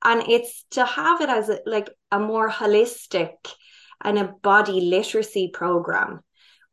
And 0.03 0.23
it's 0.29 0.65
to 0.71 0.87
have 0.87 1.21
it 1.21 1.29
as 1.29 1.51
a, 1.51 1.59
like 1.67 1.91
a 2.11 2.19
more 2.19 2.49
holistic 2.49 3.35
and 4.03 4.19
a 4.19 4.35
body 4.43 4.81
literacy 4.81 5.51
program 5.53 6.21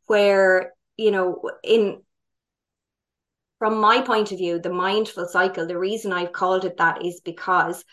where 0.08 0.74
you 0.98 1.12
know 1.12 1.42
in 1.63 2.01
from 3.60 3.80
my 3.80 4.01
point 4.01 4.32
of 4.32 4.38
view 4.38 4.60
the 4.60 4.70
mindful 4.70 5.25
cycle 5.27 5.65
the 5.65 5.77
reason 5.77 6.12
I've 6.12 6.34
called 6.34 6.65
it 6.65 6.77
that 6.77 7.06
is 7.06 7.22
because 7.22 7.84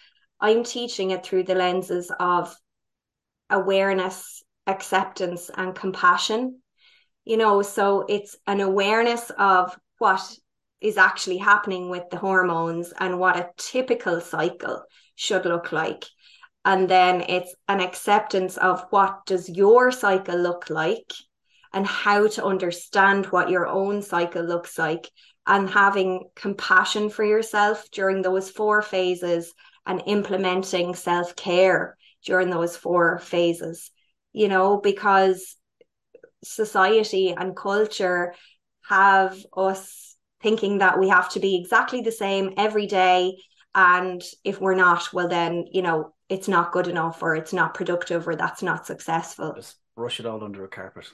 I'm 0.41 0.65
teaching 0.65 1.11
it 1.11 1.25
through 1.25 1.45
the 1.45 1.55
lenses 1.55 2.11
of 2.19 2.57
awareness, 3.51 4.43
acceptance, 4.67 5.51
and 5.55 5.75
compassion. 5.75 6.61
You 7.25 7.37
know, 7.37 7.63
so 7.63 8.07
it's 8.09 8.37
an 8.47 8.61
awareness 8.61 9.31
of 9.39 9.77
what 9.99 10.23
is 10.81 10.97
actually 10.97 11.37
happening 11.37 11.91
with 11.91 12.09
the 12.11 12.17
hormones 12.17 12.93
and 12.99 13.19
what 13.19 13.37
a 13.37 13.51
typical 13.59 14.21
cycle 14.21 14.83
should 15.15 15.45
look 15.45 15.73
like. 15.73 16.05
And 16.65 16.89
then 16.89 17.23
it's 17.23 17.55
an 17.69 17.81
acceptance 17.81 18.57
of 18.57 18.85
what 18.91 19.25
does 19.27 19.49
your 19.49 19.91
cycle 19.91 20.37
look 20.37 20.69
like 20.69 21.13
and 21.73 21.87
how 21.87 22.27
to 22.29 22.45
understand 22.45 23.27
what 23.27 23.49
your 23.51 23.67
own 23.67 24.03
cycle 24.03 24.43
looks 24.43 24.79
like 24.79 25.09
and 25.47 25.71
having 25.71 26.29
compassion 26.37 27.09
for 27.09 27.25
yourself 27.25 27.91
during 27.93 28.23
those 28.23 28.51
four 28.51 28.83
phases 28.83 29.53
and 29.87 30.03
implementing 30.07 30.95
self 30.95 31.35
care 31.35 31.97
during 32.25 32.51
those 32.51 32.77
four 32.77 33.19
phases, 33.19 33.91
you 34.33 34.49
know, 34.49 34.79
because 34.79 35.57
society 36.45 37.31
and 37.31 37.57
culture 37.57 38.35
have 38.89 39.39
us 39.57 40.17
thinking 40.43 40.79
that 40.79 40.99
we 40.99 41.09
have 41.09 41.31
to 41.31 41.41
be 41.41 41.57
exactly 41.57 42.01
the 42.03 42.13
same 42.13 42.53
every 42.57 42.87
day. 42.87 43.37
And 43.75 44.23
if 44.45 44.61
we're 44.61 44.75
not, 44.75 45.13
well, 45.13 45.29
then, 45.29 45.67
you 45.71 45.83
know, 45.83 46.13
it's 46.31 46.49
not 46.49 46.73
good 46.73 46.87
enough 46.87 47.23
or 47.23 47.35
it's 47.35 47.53
not 47.53 47.75
productive 47.75 48.27
or 48.27 48.37
that's 48.37 48.63
not 48.63 48.87
successful. 48.87 49.53
Just 49.57 49.77
brush 49.97 50.21
it 50.21 50.27
all 50.27 50.43
under 50.43 50.65
a 50.65 50.69
carpet. 50.69 51.07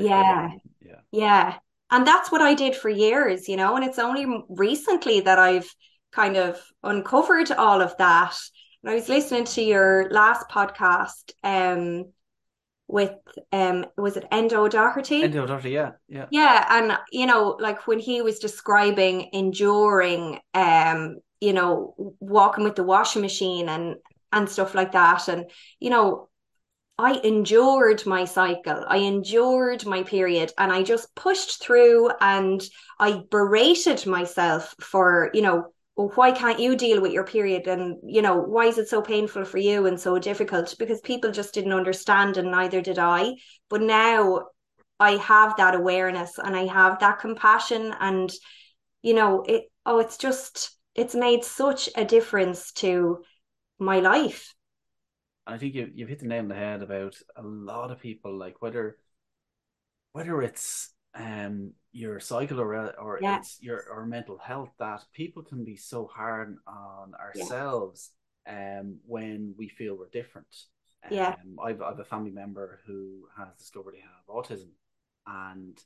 yeah. 0.00 0.50
Yeah. 0.84 0.96
Yeah. 1.12 1.54
And 1.90 2.06
that's 2.06 2.32
what 2.32 2.42
I 2.42 2.54
did 2.54 2.74
for 2.74 2.88
years, 2.90 3.48
you 3.48 3.56
know, 3.56 3.76
and 3.76 3.84
it's 3.84 3.98
only 3.98 4.26
recently 4.48 5.20
that 5.20 5.38
I've 5.38 5.72
kind 6.10 6.36
of 6.36 6.60
uncovered 6.82 7.52
all 7.52 7.80
of 7.80 7.96
that. 7.98 8.36
And 8.82 8.90
I 8.90 8.94
was 8.96 9.08
listening 9.08 9.44
to 9.44 9.62
your 9.62 10.10
last 10.10 10.48
podcast 10.50 11.32
um 11.44 12.12
with 12.88 13.12
um 13.52 13.86
was 13.96 14.16
it 14.16 14.26
Enda 14.32 14.68
Doherty? 14.68 15.22
Enda 15.22 15.46
Doherty, 15.46 15.70
yeah, 15.70 15.92
yeah. 16.08 16.26
Yeah, 16.30 16.66
and 16.68 16.98
you 17.12 17.26
know, 17.26 17.56
like 17.60 17.86
when 17.86 18.00
he 18.00 18.22
was 18.22 18.40
describing 18.40 19.30
enduring 19.32 20.40
um, 20.52 21.18
you 21.40 21.52
know, 21.52 21.94
walking 22.20 22.64
with 22.64 22.76
the 22.76 22.84
washing 22.84 23.20
machine 23.20 23.68
and 23.68 23.96
and 24.32 24.48
stuff 24.48 24.74
like 24.74 24.92
that. 24.92 25.28
And, 25.28 25.50
you 25.80 25.90
know, 25.90 26.28
I 26.98 27.20
endured 27.24 28.04
my 28.06 28.24
cycle. 28.24 28.84
I 28.86 28.98
endured 28.98 29.86
my 29.86 30.02
period 30.02 30.52
and 30.58 30.72
I 30.72 30.82
just 30.82 31.14
pushed 31.14 31.62
through 31.62 32.10
and 32.20 32.62
I 32.98 33.22
berated 33.30 34.06
myself 34.06 34.74
for, 34.80 35.30
you 35.34 35.42
know, 35.42 35.72
well, 35.96 36.10
why 36.14 36.32
can't 36.32 36.60
you 36.60 36.76
deal 36.76 37.00
with 37.00 37.12
your 37.12 37.24
period 37.24 37.66
and 37.66 37.98
you 38.02 38.22
know 38.22 38.36
why 38.36 38.64
is 38.64 38.78
it 38.78 38.88
so 38.88 39.02
painful 39.02 39.44
for 39.44 39.58
you 39.58 39.86
and 39.86 40.00
so 40.00 40.18
difficult 40.18 40.74
because 40.78 41.00
people 41.02 41.30
just 41.30 41.52
didn't 41.52 41.72
understand 41.72 42.38
and 42.38 42.50
neither 42.50 42.80
did 42.80 42.98
i 42.98 43.34
but 43.68 43.82
now 43.82 44.46
i 44.98 45.12
have 45.16 45.54
that 45.56 45.74
awareness 45.74 46.38
and 46.38 46.56
i 46.56 46.64
have 46.64 46.98
that 47.00 47.18
compassion 47.18 47.94
and 48.00 48.32
you 49.02 49.12
know 49.12 49.44
it 49.46 49.64
oh 49.84 49.98
it's 49.98 50.16
just 50.16 50.78
it's 50.94 51.14
made 51.14 51.44
such 51.44 51.90
a 51.94 52.04
difference 52.04 52.72
to 52.72 53.22
my 53.78 54.00
life 54.00 54.54
i 55.46 55.58
think 55.58 55.74
you, 55.74 55.90
you've 55.94 56.08
hit 56.08 56.20
the 56.20 56.26
nail 56.26 56.40
on 56.40 56.48
the 56.48 56.54
head 56.54 56.82
about 56.82 57.16
a 57.36 57.42
lot 57.42 57.90
of 57.90 58.00
people 58.00 58.36
like 58.36 58.60
whether 58.60 58.96
whether 60.12 60.42
it's 60.42 60.92
um 61.14 61.72
your 61.92 62.20
cycle 62.20 62.60
or 62.60 62.74
or 62.98 63.18
yeah. 63.20 63.38
it's 63.38 63.58
your 63.60 63.84
or 63.90 64.06
mental 64.06 64.38
health 64.38 64.70
that 64.78 65.04
people 65.12 65.42
can 65.42 65.64
be 65.64 65.76
so 65.76 66.06
hard 66.06 66.56
on 66.66 67.12
ourselves 67.14 68.10
yeah. 68.46 68.80
um 68.80 68.98
when 69.06 69.54
we 69.58 69.68
feel 69.68 69.96
we're 69.96 70.08
different. 70.10 70.48
Um, 71.04 71.10
yeah. 71.12 71.34
I've 71.62 71.82
I've 71.82 71.98
a 71.98 72.04
family 72.04 72.30
member 72.30 72.80
who 72.86 73.28
has 73.36 73.54
discovered 73.58 73.94
they 73.94 74.00
have 74.00 74.34
autism 74.34 74.70
and 75.26 75.78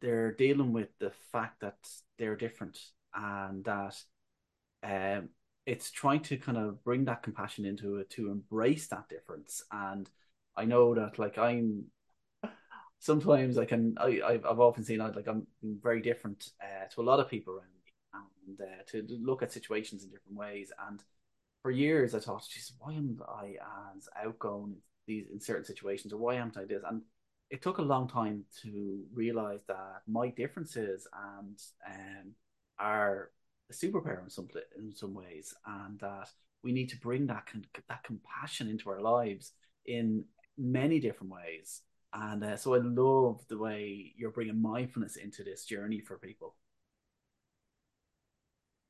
they're 0.00 0.32
dealing 0.32 0.72
with 0.72 0.88
the 0.98 1.12
fact 1.32 1.60
that 1.60 1.78
they're 2.18 2.36
different 2.36 2.78
and 3.14 3.64
that 3.64 3.96
um 4.82 5.28
it's 5.68 5.90
trying 5.90 6.20
to 6.20 6.38
kind 6.38 6.56
of 6.56 6.82
bring 6.82 7.04
that 7.04 7.22
compassion 7.22 7.66
into 7.66 7.96
it 7.96 8.08
to 8.08 8.30
embrace 8.30 8.86
that 8.88 9.06
difference. 9.10 9.62
And 9.70 10.08
I 10.56 10.64
know 10.64 10.94
that 10.94 11.18
like 11.18 11.36
I'm 11.36 11.84
sometimes 12.98 13.58
I 13.58 13.66
can 13.66 13.94
I 14.00 14.22
I've 14.26 14.60
often 14.60 14.82
seen 14.82 15.02
I 15.02 15.10
like 15.10 15.28
I'm 15.28 15.46
very 15.62 16.00
different 16.00 16.52
uh, 16.62 16.86
to 16.94 17.02
a 17.02 17.08
lot 17.10 17.20
of 17.20 17.28
people 17.28 17.52
around 17.52 17.68
me 17.74 17.92
and 18.46 18.60
uh, 18.62 18.82
to 18.92 19.06
look 19.20 19.42
at 19.42 19.52
situations 19.52 20.04
in 20.04 20.10
different 20.10 20.38
ways. 20.38 20.72
And 20.88 21.04
for 21.60 21.70
years 21.70 22.14
I 22.14 22.20
thought 22.20 22.48
Jesus 22.48 22.72
why 22.78 22.94
am 22.94 23.20
I 23.28 23.56
as 23.94 24.08
outgoing 24.16 24.70
in 24.72 24.78
these 25.06 25.26
in 25.30 25.38
certain 25.38 25.66
situations? 25.66 26.14
Or 26.14 26.16
why 26.16 26.36
am 26.36 26.50
I 26.56 26.64
this? 26.64 26.82
And 26.88 27.02
it 27.50 27.60
took 27.60 27.76
a 27.76 27.82
long 27.82 28.08
time 28.08 28.44
to 28.62 29.04
realize 29.12 29.60
that 29.68 30.00
my 30.06 30.30
differences 30.30 31.06
and 31.36 31.58
um, 31.86 32.32
are 32.78 33.30
a 33.70 33.74
superpower 33.74 34.22
in 34.22 34.30
some 34.30 34.48
in 34.78 34.94
some 34.94 35.14
ways 35.14 35.54
and 35.66 35.98
that 36.00 36.28
we 36.62 36.72
need 36.72 36.88
to 36.88 36.96
bring 36.96 37.26
that 37.26 37.46
that 37.88 38.02
compassion 38.02 38.68
into 38.68 38.90
our 38.90 39.00
lives 39.00 39.52
in 39.86 40.24
many 40.56 40.98
different 40.98 41.32
ways 41.32 41.82
and 42.12 42.42
uh, 42.42 42.56
so 42.56 42.74
I 42.74 42.78
love 42.78 43.46
the 43.48 43.58
way 43.58 44.12
you're 44.16 44.30
bringing 44.30 44.60
mindfulness 44.60 45.16
into 45.16 45.44
this 45.44 45.64
journey 45.64 46.00
for 46.00 46.16
people. 46.18 46.54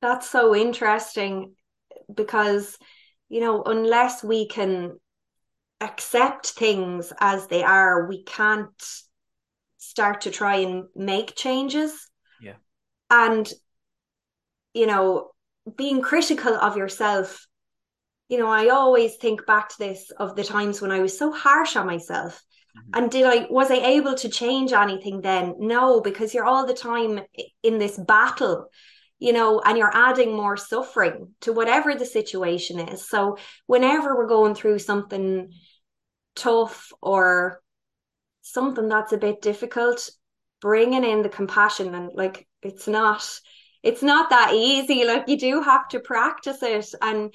That's 0.00 0.30
so 0.30 0.54
interesting 0.54 1.54
because, 2.14 2.78
you 3.28 3.40
know, 3.40 3.64
unless 3.64 4.22
we 4.22 4.46
can 4.46 4.98
accept 5.80 6.46
things 6.50 7.12
as 7.20 7.48
they 7.48 7.64
are, 7.64 8.06
we 8.06 8.22
can't 8.22 8.70
start 9.78 10.20
to 10.22 10.30
try 10.30 10.56
and 10.56 10.84
make 10.94 11.34
changes. 11.34 12.08
Yeah. 12.40 12.54
And, 13.10 13.50
you 14.74 14.86
know, 14.86 15.30
being 15.76 16.00
critical 16.00 16.54
of 16.54 16.76
yourself, 16.76 17.46
you 18.28 18.38
know, 18.38 18.48
I 18.48 18.68
always 18.68 19.16
think 19.16 19.46
back 19.46 19.70
to 19.70 19.78
this 19.78 20.10
of 20.10 20.36
the 20.36 20.44
times 20.44 20.80
when 20.80 20.90
I 20.90 21.00
was 21.00 21.18
so 21.18 21.32
harsh 21.32 21.76
on 21.76 21.86
myself 21.86 22.42
Mm-hmm. 22.78 22.90
And 22.94 23.10
did 23.10 23.24
I 23.24 23.46
was 23.50 23.70
I 23.70 23.76
able 23.76 24.14
to 24.16 24.28
change 24.28 24.72
anything 24.72 25.20
then? 25.20 25.54
No, 25.58 26.00
because 26.00 26.34
you're 26.34 26.44
all 26.44 26.66
the 26.66 26.74
time 26.74 27.20
in 27.62 27.78
this 27.78 27.98
battle, 27.98 28.68
you 29.18 29.32
know, 29.32 29.60
and 29.60 29.78
you're 29.78 29.94
adding 29.94 30.34
more 30.34 30.56
suffering 30.56 31.34
to 31.42 31.52
whatever 31.52 31.94
the 31.94 32.06
situation 32.06 32.80
is. 32.80 33.08
So 33.08 33.38
whenever 33.66 34.16
we're 34.16 34.26
going 34.26 34.54
through 34.54 34.78
something 34.80 35.52
tough 36.36 36.92
or 37.00 37.60
something 38.42 38.88
that's 38.88 39.12
a 39.12 39.18
bit 39.18 39.42
difficult, 39.42 40.10
bringing 40.60 41.04
in 41.04 41.22
the 41.22 41.28
compassion 41.28 41.94
and 41.94 42.10
like 42.14 42.46
it's 42.62 42.88
not 42.88 43.24
it's 43.82 44.02
not 44.02 44.30
that 44.30 44.52
easy. 44.54 45.04
Like 45.04 45.28
you 45.28 45.38
do 45.38 45.62
have 45.62 45.88
to 45.88 46.00
practice 46.00 46.62
it. 46.62 46.94
And 47.00 47.32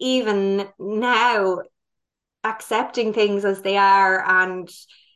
even 0.00 0.68
now 0.78 1.58
accepting 2.44 3.12
things 3.12 3.44
as 3.44 3.62
they 3.62 3.76
are 3.76 4.24
and 4.26 4.68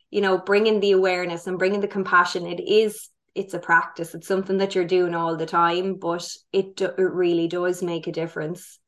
you 0.09 0.21
know 0.21 0.37
bringing 0.37 0.79
the 0.79 0.93
awareness 0.93 1.45
and 1.45 1.59
bringing 1.59 1.81
the 1.81 1.87
compassion 1.87 2.45
it 2.47 2.61
is 2.61 3.09
it's 3.35 3.53
a 3.53 3.59
practice. 3.59 4.15
It's 4.15 4.27
something 4.27 4.57
that 4.57 4.73
you're 4.73 4.83
doing 4.85 5.13
all 5.13 5.37
the 5.37 5.45
time 5.45 5.95
but 5.95 6.27
it 6.51 6.75
do, 6.75 6.85
it 6.85 6.97
really 6.97 7.47
does 7.47 7.83
make 7.83 8.07
a 8.07 8.11
difference. 8.11 8.79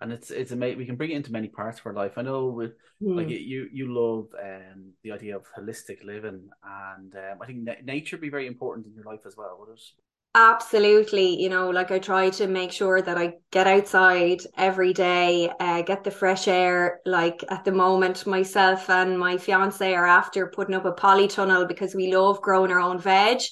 And 0.00 0.12
it's 0.12 0.30
it's 0.30 0.50
amazing 0.50 0.78
we 0.78 0.86
can 0.86 0.96
bring 0.96 1.12
it 1.12 1.16
into 1.16 1.32
many 1.32 1.48
parts 1.48 1.78
of 1.78 1.86
our 1.86 1.92
life. 1.92 2.12
I 2.16 2.22
know 2.22 2.46
with 2.46 2.72
mm. 3.00 3.16
like 3.16 3.28
you 3.28 3.68
you 3.72 3.94
love 3.94 4.26
um 4.42 4.92
the 5.02 5.12
idea 5.12 5.36
of 5.36 5.44
holistic 5.56 6.04
living 6.04 6.48
and 6.64 7.14
um, 7.14 7.38
i 7.40 7.46
think 7.46 7.60
na- 7.60 7.84
nature 7.84 8.16
be 8.16 8.28
very 8.30 8.46
important 8.46 8.86
in 8.86 8.94
your 8.94 9.04
life 9.04 9.20
as 9.26 9.36
well 9.36 9.56
would 9.58 9.72
it 9.72 9.80
Absolutely. 10.36 11.40
You 11.40 11.48
know, 11.48 11.70
like 11.70 11.92
I 11.92 12.00
try 12.00 12.28
to 12.30 12.48
make 12.48 12.72
sure 12.72 13.00
that 13.00 13.16
I 13.16 13.34
get 13.52 13.68
outside 13.68 14.42
every 14.56 14.92
day, 14.92 15.48
uh, 15.60 15.82
get 15.82 16.02
the 16.02 16.10
fresh 16.10 16.48
air. 16.48 17.00
Like 17.06 17.44
at 17.50 17.64
the 17.64 17.70
moment, 17.70 18.26
myself 18.26 18.90
and 18.90 19.16
my 19.16 19.38
fiance 19.38 19.94
are 19.94 20.06
after 20.06 20.48
putting 20.48 20.74
up 20.74 20.86
a 20.86 20.92
polytunnel 20.92 21.68
because 21.68 21.94
we 21.94 22.12
love 22.12 22.42
growing 22.42 22.72
our 22.72 22.80
own 22.80 22.98
veg. 22.98 23.42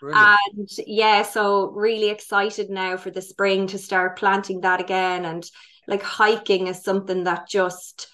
Brilliant. 0.00 0.38
And 0.56 0.68
yeah, 0.86 1.22
so 1.24 1.72
really 1.72 2.08
excited 2.08 2.70
now 2.70 2.96
for 2.96 3.10
the 3.10 3.20
spring 3.20 3.66
to 3.66 3.78
start 3.78 4.18
planting 4.18 4.62
that 4.62 4.80
again. 4.80 5.26
And 5.26 5.44
like 5.86 6.02
hiking 6.02 6.68
is 6.68 6.82
something 6.82 7.24
that 7.24 7.50
just, 7.50 8.08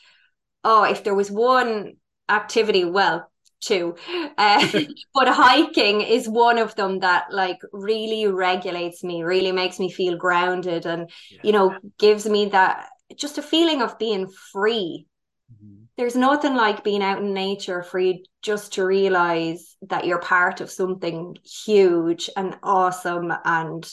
oh, 0.64 0.82
if 0.82 1.04
there 1.04 1.14
was 1.14 1.30
one 1.30 1.92
activity, 2.28 2.84
well, 2.84 3.30
two. 3.60 3.96
Uh, 4.38 4.66
but 5.14 5.28
hiking 5.28 6.00
is 6.02 6.28
one 6.28 6.58
of 6.58 6.74
them 6.76 7.00
that 7.00 7.24
like 7.32 7.58
really 7.72 8.26
regulates 8.26 9.02
me, 9.02 9.22
really 9.22 9.52
makes 9.52 9.78
me 9.78 9.90
feel 9.90 10.16
grounded 10.16 10.86
and, 10.86 11.10
Yeah. 11.30 11.40
you 11.42 11.52
know, 11.52 11.80
gives 11.98 12.26
me 12.28 12.46
that 12.46 12.88
just 13.16 13.38
a 13.38 13.42
feeling 13.42 13.82
of 13.82 13.98
being 13.98 14.28
free. 14.52 15.06
Mhm. 15.50 15.88
There's 15.96 16.16
nothing 16.16 16.54
like 16.54 16.84
being 16.84 17.02
out 17.02 17.18
in 17.20 17.34
nature 17.34 17.82
for 17.82 17.98
you 17.98 18.24
just 18.42 18.74
to 18.74 18.86
realize 18.86 19.76
that 19.82 20.06
you're 20.06 20.20
part 20.20 20.62
of 20.62 20.70
something 20.70 21.36
huge 21.44 22.30
and 22.36 22.58
awesome 22.62 23.32
and 23.44 23.86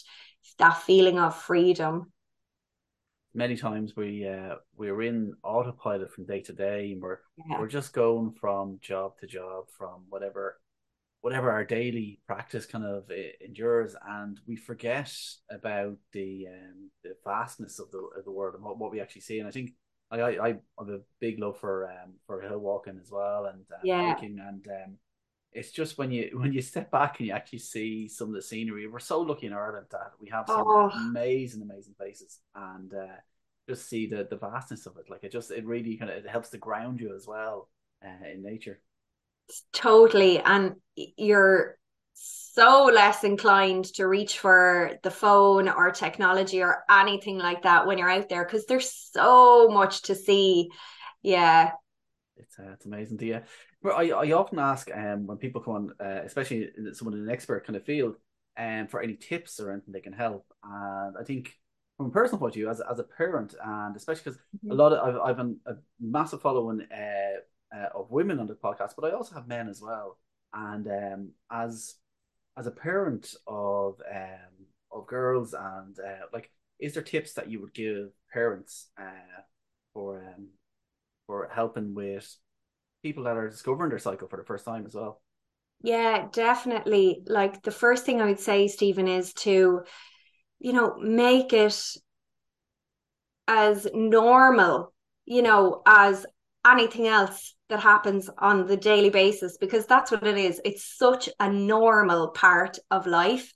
that 0.60 0.84
feeling 0.84 1.20
of 1.20 1.36
freedom. 1.36 2.13
Many 3.36 3.58
times 3.58 3.96
we 3.96 4.28
uh, 4.28 4.56
we're 4.78 5.02
in 5.02 5.34
autopilot 5.44 6.12
from 6.12 6.26
day 6.26 6.42
to 6.42 6.54
day, 6.54 6.92
and 6.92 7.02
we're 7.02 7.18
Yeah. 7.50 7.60
we're 7.60 7.68
just 7.68 7.94
going 7.94 8.32
from 8.40 8.78
job 8.82 9.18
to 9.20 9.28
job, 9.28 9.66
from 9.78 10.04
whatever 10.10 10.60
whatever 11.22 11.50
our 11.52 11.64
daily 11.66 12.20
practice 12.28 12.66
kind 12.66 12.84
of 12.86 13.10
uh, 13.10 13.14
endures, 13.44 13.96
and 14.08 14.40
we 14.46 14.56
forget 14.56 15.12
about 15.50 15.98
the 16.12 16.48
um, 16.48 16.92
the 17.04 17.16
vastness 17.26 17.80
of 17.80 17.90
the 17.92 18.00
of 18.18 18.24
the 18.26 18.32
world 18.32 18.56
and 18.56 18.64
what, 18.64 18.78
what 18.78 18.92
we 18.92 19.00
actually 19.02 19.22
see. 19.22 19.40
And 19.40 19.48
I 19.48 19.52
think 19.52 19.72
I 20.12 20.22
I 20.22 20.48
have 20.78 20.90
a 20.90 21.00
big 21.20 21.40
love 21.40 21.58
for 21.60 21.90
um 21.90 22.14
for 22.28 22.40
hill 22.42 22.60
walking 22.60 23.00
as 23.02 23.10
well 23.10 23.46
and 23.46 23.66
uh, 23.72 23.78
Yeah. 23.84 24.14
hiking, 24.14 24.40
and 24.40 24.68
um, 24.68 24.98
it's 25.56 25.72
just 25.72 25.98
when 25.98 26.12
you 26.12 26.32
when 26.34 26.54
you 26.54 26.62
step 26.62 26.92
back 26.92 27.20
and 27.20 27.28
you 27.28 27.34
actually 27.34 27.60
see 27.60 28.08
some 28.08 28.30
of 28.30 28.36
the 28.36 28.42
scenery. 28.42 28.88
We're 28.88 29.00
so 29.00 29.22
lucky 29.22 29.48
in 29.48 29.54
Ireland 29.54 29.88
that 29.92 30.12
we 30.20 30.30
have 30.30 30.50
some 30.50 30.66
Oh, 30.66 30.92
amazing, 30.94 31.62
amazing 31.62 31.96
places, 31.96 32.40
and 32.56 32.94
uh, 32.94 33.16
just 33.70 33.88
see 33.90 34.08
the 34.08 34.28
the 34.30 34.38
vastness 34.38 34.86
of 34.86 34.98
it. 34.98 35.10
Like 35.10 35.24
it 35.24 35.32
just 35.32 35.52
it 35.52 35.66
really 35.66 35.98
kind 35.98 36.12
of 36.12 36.18
it 36.26 36.30
helps 36.30 36.50
to 36.50 36.58
ground 36.58 37.00
you 37.00 37.16
as 37.16 37.28
well 37.28 37.70
uh, 38.06 38.28
in 38.32 38.44
nature. 38.44 38.82
totally. 39.74 40.40
And 40.40 40.76
you're 40.96 41.78
so 42.14 42.86
less 42.86 43.24
inclined 43.24 43.86
to 43.96 44.08
reach 44.08 44.40
for 44.40 45.00
the 45.04 45.12
phone 45.12 45.68
or 45.68 45.92
technology 45.92 46.62
or 46.62 46.84
anything 46.90 47.38
like 47.38 47.64
that 47.64 47.88
when 47.88 47.98
you're 47.98 48.10
out 48.10 48.30
there 48.30 48.46
because 48.46 48.66
there's 48.66 48.92
so 49.12 49.68
much 49.70 50.04
to 50.04 50.16
see. 50.16 50.70
Yeah. 51.22 51.72
It's 52.38 52.58
uh, 52.60 52.72
it's 52.74 52.86
amazing 52.86 53.18
to 53.20 53.26
you. 53.26 53.42
But 53.84 53.92
I, 53.96 54.10
I 54.10 54.32
often 54.32 54.60
ask 54.60 54.90
um 54.96 55.28
when 55.28 55.38
people 55.38 55.62
come 55.62 55.76
on, 55.76 55.94
uh, 56.00 56.22
especially 56.24 56.70
someone 56.94 57.18
in 57.18 57.26
an 57.26 57.30
expert 57.30 57.66
kind 57.66 57.76
of 57.76 57.84
field, 57.86 58.16
um 58.58 58.88
for 58.88 59.02
any 59.02 59.16
tips 59.16 59.60
or 59.60 59.72
anything 59.72 59.94
they 59.94 60.00
can 60.02 60.14
help. 60.14 60.46
And 60.64 61.18
I 61.20 61.24
think 61.24 61.54
from 61.98 62.08
a 62.08 62.10
personal 62.12 62.40
point 62.40 62.52
of 62.52 62.56
view, 62.56 62.70
as 62.70 62.82
as 62.82 63.00
a 63.00 63.04
parent, 63.04 63.56
and 63.64 63.96
especially 63.96 64.24
because 64.24 64.40
a 64.72 64.74
lot 64.74 64.94
of 64.94 65.00
I've 65.08 65.22
I've 65.22 65.40
an, 65.40 65.60
a 65.68 65.76
massive 66.00 66.42
following 66.42 66.82
uh, 66.92 67.76
uh, 67.78 67.90
of 67.94 68.10
women 68.12 68.40
on 68.40 68.48
the 68.48 68.56
podcast, 68.56 68.94
but 68.98 69.06
I 69.06 69.12
also 69.16 69.36
have 69.36 69.48
men 69.48 69.68
as 69.70 69.82
well. 69.82 70.18
And 70.54 70.88
um 70.88 71.30
as 71.52 71.96
as 72.58 72.68
a 72.68 72.72
parent 72.72 73.36
of 73.48 74.02
um 74.12 74.66
of 74.92 75.08
girls 75.08 75.54
and 75.54 75.98
uh, 76.00 76.26
like, 76.32 76.52
is 76.80 76.94
there 76.94 77.04
tips 77.04 77.34
that 77.34 77.50
you 77.50 77.60
would 77.62 77.74
give 77.74 78.12
parents 78.32 78.90
uh 78.98 79.42
for 79.94 80.24
um 80.38 80.48
for 81.28 81.50
helping 81.54 81.94
with 81.96 82.36
people 83.04 83.26
that 83.26 83.38
are 83.38 83.50
discovering 83.50 83.90
their 83.90 84.00
cycle 84.00 84.28
for 84.28 84.38
the 84.38 84.46
first 84.46 84.66
time 84.66 84.86
as 84.88 84.96
well. 84.96 85.22
Yeah, 85.82 86.28
definitely. 86.32 87.22
Like 87.28 87.62
the 87.62 87.72
first 87.72 88.06
thing 88.06 88.22
I 88.22 88.26
would 88.26 88.40
say, 88.40 88.68
Stephen, 88.70 89.08
is 89.08 89.34
to, 89.34 89.82
you 90.60 90.74
know, 90.74 90.96
make 90.98 91.52
it 91.52 91.78
as 93.48 93.86
normal, 93.94 94.94
you 95.26 95.42
know, 95.42 95.82
as 95.86 96.26
anything 96.66 97.08
else 97.08 97.56
that 97.68 97.82
happens 97.82 98.30
on 98.38 98.66
the 98.66 98.78
daily 98.78 99.10
basis, 99.10 99.58
because 99.58 99.86
that's 99.86 100.10
what 100.10 100.26
it 100.26 100.38
is. 100.38 100.62
It's 100.64 100.98
such 100.98 101.28
a 101.40 101.52
normal 101.52 102.30
part 102.30 102.80
of 102.90 103.06
life. 103.06 103.54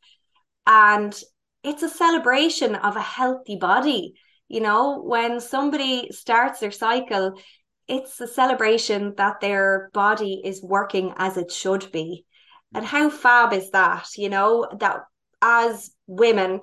And 0.66 1.18
it's 1.64 1.84
a 1.84 1.90
celebration 1.90 2.76
of 2.76 2.98
a 2.98 3.02
healthy 3.02 3.56
body. 3.56 4.16
You 4.50 4.60
know, 4.60 5.02
when 5.02 5.40
somebody 5.40 6.10
starts 6.12 6.60
their 6.60 6.72
cycle, 6.72 7.40
it's 7.88 8.20
a 8.20 8.28
celebration 8.28 9.14
that 9.18 9.40
their 9.40 9.90
body 9.94 10.42
is 10.44 10.62
working 10.62 11.14
as 11.18 11.38
it 11.38 11.52
should 11.52 11.92
be. 11.92 12.26
And 12.74 12.86
how 12.86 13.10
fab 13.10 13.54
is 13.54 13.72
that? 13.72 14.10
You 14.18 14.30
know, 14.30 14.68
that 14.80 15.02
as 15.42 15.92
women, 16.06 16.62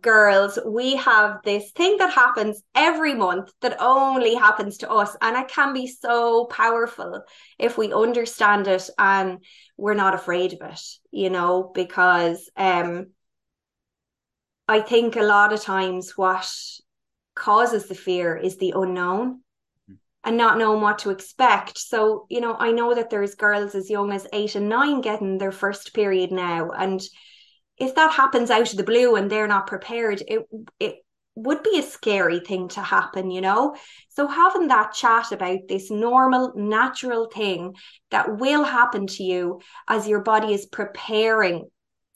girls, 0.00 0.58
we 0.64 0.96
have 0.96 1.40
this 1.44 1.72
thing 1.72 1.96
that 1.98 2.12
happens 2.12 2.62
every 2.74 3.14
month 3.14 3.52
that 3.60 3.76
only 3.80 4.34
happens 4.34 4.78
to 4.78 4.90
us. 4.90 5.16
And 5.20 5.36
it 5.36 5.48
can 5.48 5.74
be 5.74 5.86
so 5.86 6.46
powerful 6.46 7.22
if 7.58 7.76
we 7.76 7.92
understand 7.92 8.68
it 8.68 8.88
and 8.96 9.44
we're 9.76 9.94
not 9.94 10.14
afraid 10.14 10.52
of 10.54 10.60
it, 10.62 10.80
you 11.10 11.30
know, 11.30 11.70
because 11.74 12.50
um 12.56 13.08
I 14.66 14.80
think 14.80 15.16
a 15.16 15.22
lot 15.22 15.52
of 15.52 15.60
times 15.60 16.16
what 16.16 16.50
causes 17.34 17.88
the 17.88 17.94
fear 17.94 18.36
is 18.36 18.56
the 18.56 18.72
unknown 18.74 19.43
and 20.24 20.36
not 20.36 20.58
knowing 20.58 20.80
what 20.80 20.98
to 21.00 21.10
expect. 21.10 21.78
So, 21.78 22.26
you 22.30 22.40
know, 22.40 22.56
I 22.58 22.72
know 22.72 22.94
that 22.94 23.10
there's 23.10 23.34
girls 23.34 23.74
as 23.74 23.90
young 23.90 24.12
as 24.12 24.26
eight 24.32 24.54
and 24.54 24.68
nine 24.68 25.00
getting 25.00 25.38
their 25.38 25.52
first 25.52 25.94
period 25.94 26.32
now. 26.32 26.70
And 26.70 27.00
if 27.78 27.94
that 27.94 28.12
happens 28.12 28.50
out 28.50 28.70
of 28.70 28.76
the 28.76 28.84
blue 28.84 29.16
and 29.16 29.30
they're 29.30 29.48
not 29.48 29.66
prepared, 29.66 30.22
it 30.26 30.42
it 30.80 30.96
would 31.36 31.62
be 31.64 31.78
a 31.78 31.82
scary 31.82 32.38
thing 32.38 32.68
to 32.68 32.80
happen, 32.80 33.30
you 33.30 33.40
know? 33.40 33.74
So 34.10 34.28
having 34.28 34.68
that 34.68 34.92
chat 34.94 35.32
about 35.32 35.58
this 35.68 35.90
normal, 35.90 36.52
natural 36.54 37.26
thing 37.26 37.74
that 38.10 38.38
will 38.38 38.62
happen 38.62 39.08
to 39.08 39.24
you 39.24 39.60
as 39.88 40.06
your 40.06 40.20
body 40.20 40.54
is 40.54 40.66
preparing 40.66 41.64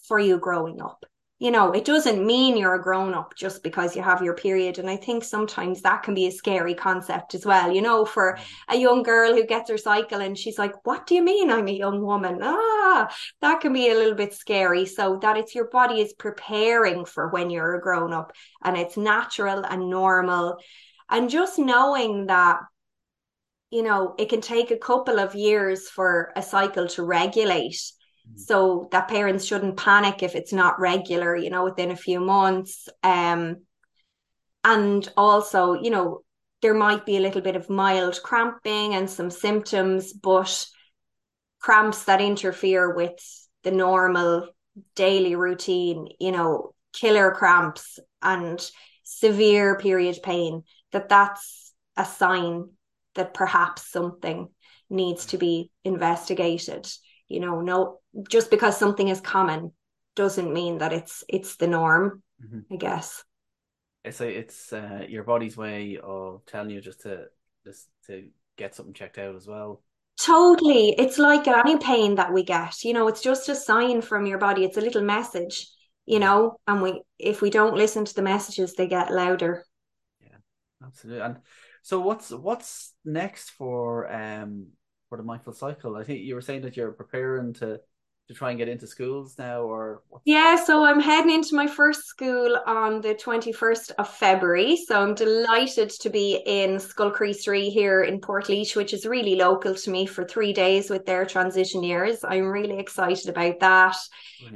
for 0.06 0.20
you 0.20 0.38
growing 0.38 0.80
up 0.80 1.04
you 1.40 1.52
know, 1.52 1.70
it 1.70 1.84
doesn't 1.84 2.26
mean 2.26 2.56
you're 2.56 2.74
a 2.74 2.82
grown 2.82 3.14
up 3.14 3.32
just 3.36 3.62
because 3.62 3.94
you 3.94 4.02
have 4.02 4.22
your 4.22 4.34
period. 4.34 4.78
And 4.78 4.90
I 4.90 4.96
think 4.96 5.22
sometimes 5.22 5.82
that 5.82 6.02
can 6.02 6.12
be 6.12 6.26
a 6.26 6.32
scary 6.32 6.74
concept 6.74 7.34
as 7.36 7.46
well, 7.46 7.70
you 7.72 7.80
know, 7.80 8.04
for 8.04 8.38
a 8.68 8.76
young 8.76 9.04
girl 9.04 9.32
who 9.32 9.46
gets 9.46 9.70
her 9.70 9.78
cycle 9.78 10.20
and 10.20 10.36
she's 10.36 10.58
like, 10.58 10.84
What 10.84 11.06
do 11.06 11.14
you 11.14 11.22
mean 11.22 11.48
I'm 11.48 11.68
a 11.68 11.72
young 11.72 12.02
woman? 12.02 12.40
Ah, 12.42 13.08
that 13.40 13.60
can 13.60 13.72
be 13.72 13.88
a 13.88 13.94
little 13.94 14.16
bit 14.16 14.34
scary. 14.34 14.84
So 14.84 15.20
that 15.22 15.36
it's 15.36 15.54
your 15.54 15.68
body 15.68 16.00
is 16.00 16.12
preparing 16.12 17.04
for 17.04 17.28
when 17.28 17.50
you're 17.50 17.76
a 17.76 17.80
grown 17.80 18.12
up 18.12 18.32
and 18.64 18.76
it's 18.76 18.96
natural 18.96 19.64
and 19.64 19.88
normal. 19.88 20.56
And 21.08 21.30
just 21.30 21.58
knowing 21.58 22.26
that 22.26 22.58
you 23.70 23.82
know, 23.82 24.14
it 24.18 24.30
can 24.30 24.40
take 24.40 24.70
a 24.70 24.78
couple 24.78 25.20
of 25.20 25.34
years 25.34 25.90
for 25.90 26.32
a 26.34 26.42
cycle 26.42 26.88
to 26.88 27.02
regulate 27.02 27.78
so 28.34 28.88
that 28.92 29.08
parents 29.08 29.44
shouldn't 29.44 29.76
panic 29.76 30.22
if 30.22 30.34
it's 30.34 30.52
not 30.52 30.80
regular 30.80 31.36
you 31.36 31.50
know 31.50 31.64
within 31.64 31.90
a 31.90 31.96
few 31.96 32.20
months. 32.20 32.88
Um 33.02 33.58
and 34.64 35.08
also 35.16 35.74
you 35.74 35.90
know 35.90 36.22
there 36.60 36.74
might 36.74 37.06
be 37.06 37.16
a 37.16 37.20
little 37.20 37.40
bit 37.40 37.56
of 37.56 37.70
mild 37.70 38.20
cramping 38.22 38.94
and 38.94 39.08
some 39.08 39.30
symptoms 39.30 40.12
but 40.12 40.66
cramps 41.60 42.04
that 42.04 42.20
interfere 42.20 42.94
with 42.94 43.18
the 43.64 43.70
normal 43.70 44.48
daily 44.94 45.34
routine 45.34 46.08
you 46.20 46.32
know 46.32 46.74
killer 46.92 47.30
cramps 47.30 47.98
and 48.22 48.70
severe 49.04 49.78
period 49.78 50.18
pain 50.22 50.62
that 50.92 51.08
that's 51.08 51.72
a 51.96 52.04
sign 52.04 52.68
that 53.14 53.34
perhaps 53.34 53.90
something 53.90 54.48
needs 54.90 55.26
to 55.26 55.38
be 55.38 55.70
investigated 55.84 56.86
you 57.28 57.40
know 57.40 57.60
no 57.60 58.00
just 58.30 58.50
because 58.50 58.76
something 58.76 59.08
is 59.08 59.20
common 59.20 59.72
doesn't 60.16 60.52
mean 60.52 60.78
that 60.78 60.92
it's 60.92 61.24
it's 61.28 61.56
the 61.56 61.66
norm 61.66 62.22
Mhm. 62.40 62.64
i 62.72 62.76
guess 62.76 63.24
It's 64.04 64.20
a, 64.20 64.28
it's 64.28 64.72
uh, 64.72 65.04
your 65.08 65.24
body's 65.24 65.56
way 65.56 65.98
of 66.02 66.44
telling 66.46 66.70
you 66.70 66.80
just 66.80 67.00
to 67.02 67.26
just 67.64 67.88
to 68.06 68.28
get 68.56 68.74
something 68.74 68.94
checked 68.94 69.18
out 69.18 69.34
as 69.36 69.46
well. 69.46 69.82
totally 70.20 70.94
it's 70.98 71.18
like 71.18 71.46
any 71.46 71.78
pain 71.78 72.16
that 72.16 72.32
we 72.32 72.42
get 72.42 72.82
you 72.84 72.92
know 72.92 73.08
it's 73.08 73.22
just 73.22 73.48
a 73.48 73.54
sign 73.54 74.02
from 74.02 74.26
your 74.26 74.38
body 74.38 74.64
it's 74.64 74.76
a 74.76 74.80
little 74.80 75.02
message 75.02 75.68
you 76.06 76.18
know 76.18 76.56
and 76.66 76.82
we 76.82 77.02
if 77.18 77.40
we 77.40 77.50
don't 77.50 77.76
listen 77.76 78.04
to 78.04 78.14
the 78.14 78.22
messages 78.22 78.74
they 78.74 78.86
get 78.88 79.12
louder 79.12 79.64
yeah, 80.20 80.36
absolutely. 80.84 81.22
And 81.22 81.36
so 81.82 82.00
what's 82.00 82.30
what's 82.30 82.94
next 83.04 83.50
for 83.50 84.10
um 84.12 84.68
for 85.08 85.16
the 85.16 85.24
mindful 85.24 85.52
cycle? 85.52 85.96
I 85.96 86.04
think 86.04 86.20
you 86.20 86.34
were 86.34 86.40
saying 86.40 86.62
that 86.62 86.76
you're 86.76 86.92
preparing 86.92 87.52
to 87.54 87.80
to 88.28 88.34
try 88.34 88.50
and 88.50 88.58
get 88.58 88.68
into 88.68 88.86
schools 88.86 89.36
now, 89.38 89.62
or 89.62 90.02
yeah? 90.26 90.62
So 90.62 90.84
I'm 90.84 91.00
heading 91.00 91.32
into 91.32 91.56
my 91.56 91.66
first 91.66 92.04
school 92.04 92.58
on 92.66 93.00
the 93.00 93.14
21st 93.14 93.92
of 93.98 94.08
February. 94.08 94.76
So 94.76 95.00
I'm 95.00 95.14
delighted 95.14 95.88
to 95.88 96.10
be 96.10 96.42
in 96.44 96.76
Scoil 96.76 97.10
Chríost 97.10 97.48
Rí 97.48 97.72
here 97.72 98.02
in 98.02 98.20
Portlaoise, 98.20 98.76
which 98.76 98.92
is 98.92 99.06
really 99.06 99.36
local 99.36 99.74
to 99.74 99.90
me 99.90 100.04
for 100.04 100.24
three 100.24 100.52
days 100.52 100.90
with 100.90 101.06
their 101.06 101.24
transition 101.24 101.82
years. 101.82 102.22
I'm 102.22 102.48
really 102.48 102.78
excited 102.78 103.30
about 103.30 103.60
that. 103.60 103.96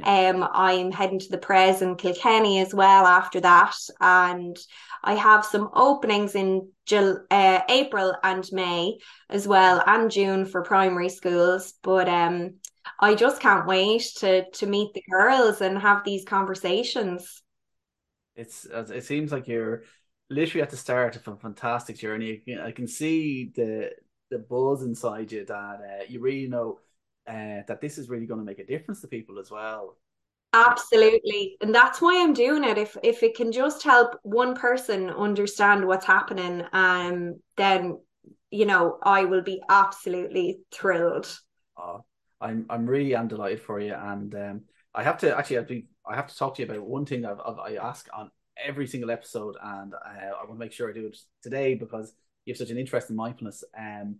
Um, 0.02 0.46
I'm 0.52 0.92
heading 0.92 1.18
to 1.20 1.30
the 1.30 1.38
Pres 1.38 1.80
in 1.80 1.96
Kilkenny 1.96 2.60
as 2.60 2.74
well 2.74 3.06
after 3.06 3.40
that, 3.40 3.74
and 4.00 4.56
I 5.02 5.14
have 5.14 5.46
some 5.46 5.70
openings 5.72 6.34
in 6.34 6.68
uh, 6.92 7.60
April 7.68 8.14
and 8.22 8.46
May 8.52 8.98
as 9.30 9.48
well, 9.48 9.82
and 9.86 10.10
June 10.10 10.44
for 10.44 10.62
primary 10.62 11.08
schools. 11.08 11.72
But 11.82 12.08
um, 12.08 12.54
I 12.98 13.14
just 13.14 13.40
can't 13.40 13.66
wait 13.66 14.02
to 14.18 14.48
to 14.50 14.66
meet 14.66 14.94
the 14.94 15.02
girls 15.10 15.60
and 15.60 15.78
have 15.78 16.04
these 16.04 16.24
conversations. 16.24 17.42
It's 18.34 18.64
it 18.64 19.04
seems 19.04 19.32
like 19.32 19.48
you're 19.48 19.82
literally 20.30 20.62
at 20.62 20.70
the 20.70 20.76
start 20.76 21.16
of 21.16 21.28
a 21.28 21.36
fantastic 21.36 21.96
journey. 21.96 22.42
I 22.62 22.72
can 22.72 22.86
see 22.86 23.52
the 23.54 23.90
the 24.30 24.38
buzz 24.38 24.82
inside 24.82 25.30
you 25.30 25.44
that 25.44 25.54
uh, 25.54 26.04
you 26.08 26.20
really 26.20 26.48
know 26.48 26.78
uh, 27.28 27.62
that 27.68 27.80
this 27.80 27.98
is 27.98 28.08
really 28.08 28.26
going 28.26 28.40
to 28.40 28.46
make 28.46 28.58
a 28.58 28.66
difference 28.66 29.00
to 29.02 29.08
people 29.08 29.38
as 29.38 29.50
well. 29.50 29.98
Absolutely. 30.54 31.56
And 31.60 31.74
that's 31.74 32.00
why 32.00 32.22
I'm 32.22 32.34
doing 32.34 32.64
it. 32.64 32.78
If 32.78 32.96
if 33.02 33.22
it 33.22 33.36
can 33.36 33.52
just 33.52 33.82
help 33.82 34.18
one 34.22 34.54
person 34.54 35.10
understand 35.10 35.86
what's 35.86 36.06
happening, 36.06 36.64
um, 36.72 37.40
then 37.56 37.98
you 38.50 38.66
know, 38.66 38.98
I 39.02 39.24
will 39.24 39.42
be 39.42 39.62
absolutely 39.68 40.60
thrilled. 40.70 41.26
I'm 42.42 42.66
I'm 42.68 42.86
really 42.86 43.14
am 43.14 43.28
delighted 43.28 43.60
for 43.62 43.80
you. 43.80 43.94
And 43.94 44.34
um, 44.34 44.60
I 44.94 45.02
have 45.02 45.18
to 45.18 45.36
actually 45.36 45.58
I 45.58 45.62
to, 45.64 45.82
I 46.06 46.16
have 46.16 46.26
to 46.28 46.36
talk 46.36 46.56
to 46.56 46.62
you 46.62 46.70
about 46.70 46.86
one 46.86 47.06
thing 47.06 47.24
I've, 47.24 47.40
I've, 47.40 47.58
i 47.58 47.74
ask 47.76 48.08
on 48.12 48.30
every 48.62 48.86
single 48.86 49.10
episode, 49.10 49.56
and 49.62 49.94
uh, 49.94 49.98
I 49.98 50.44
want 50.44 50.52
to 50.52 50.58
make 50.58 50.72
sure 50.72 50.90
I 50.90 50.92
do 50.92 51.06
it 51.06 51.16
today 51.42 51.74
because 51.74 52.14
you 52.44 52.52
have 52.52 52.58
such 52.58 52.70
an 52.70 52.78
interest 52.78 53.10
in 53.10 53.16
mindfulness. 53.16 53.64
Um, 53.78 54.16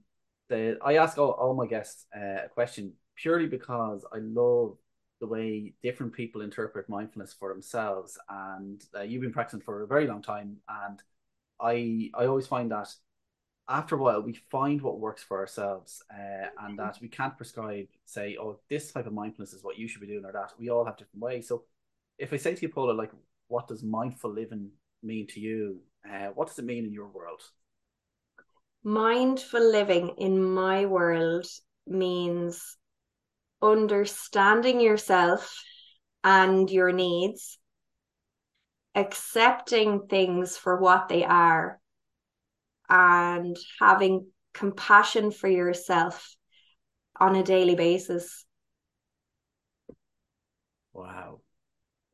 the 0.49 0.79
I 0.85 0.97
ask 0.97 1.19
all, 1.19 1.33
all 1.33 1.55
my 1.55 1.67
guests 1.67 2.07
uh, 2.17 2.45
a 2.45 2.49
question 2.49 2.93
purely 3.17 3.47
because 3.47 4.05
I 4.13 4.19
love 4.19 4.77
the 5.21 5.27
way 5.27 5.75
different 5.83 6.13
people 6.13 6.41
interpret 6.41 6.89
mindfulness 6.89 7.33
for 7.33 7.53
themselves. 7.53 8.19
And 8.29 8.83
uh, 8.97 9.03
you've 9.03 9.23
been 9.23 9.33
practicing 9.33 9.61
for 9.61 9.83
a 9.83 9.87
very 9.87 10.07
long 10.07 10.23
time, 10.23 10.57
and 10.69 11.01
I 11.61 12.11
I 12.15 12.27
always 12.27 12.47
find 12.47 12.71
that 12.71 12.89
after 13.69 13.95
a 13.95 13.99
while 13.99 14.21
we 14.21 14.35
find 14.51 14.83
what 14.83 15.01
works 15.01 15.23
for 15.23 15.39
ourselves, 15.39 16.03
uh, 16.11 16.49
and 16.63 16.79
that 16.79 16.99
we 17.01 17.09
can't 17.09 17.37
prescribe 17.37 17.87
say, 18.05 18.37
oh, 18.41 18.59
this 18.69 18.93
type 18.93 19.07
of 19.07 19.13
mindfulness 19.13 19.53
is 19.53 19.65
what 19.65 19.79
you 19.79 19.89
should 19.89 20.01
be 20.01 20.07
doing 20.07 20.25
or 20.25 20.33
that. 20.33 20.53
We 20.59 20.71
all 20.71 20.85
have 20.85 20.97
different 20.97 21.23
ways. 21.23 21.49
So 21.49 21.65
if 22.19 22.33
I 22.33 22.37
say 22.37 22.55
to 22.55 22.63
you, 22.63 22.69
Paula, 22.69 22.93
like, 22.93 23.13
what 23.49 23.69
does 23.69 23.83
mindful 23.83 24.33
living 24.33 24.71
mean 25.03 25.27
to 25.29 25.41
you? 25.41 25.81
Uh, 26.09 26.29
what 26.35 26.49
does 26.49 26.59
it 26.59 26.65
mean 26.65 26.85
in 26.85 26.93
your 26.93 27.09
world? 27.09 27.43
Mindful 28.85 29.71
living 29.71 30.15
in 30.19 30.43
my 30.43 30.87
world 30.87 31.47
means 31.87 32.77
understanding 33.61 34.81
yourself 34.81 35.55
and 36.25 36.69
your 36.71 36.93
needs, 36.93 37.59
accepting 38.95 40.07
things 40.09 40.57
for 40.57 40.81
what 40.81 41.09
they 41.09 41.25
are, 41.25 41.81
and 42.93 43.57
having 43.81 44.27
compassion 44.53 45.31
for 45.31 45.49
yourself 45.49 46.37
on 47.19 47.35
a 47.35 47.43
daily 47.43 47.75
basis. 47.75 48.45
Wow. 50.93 51.41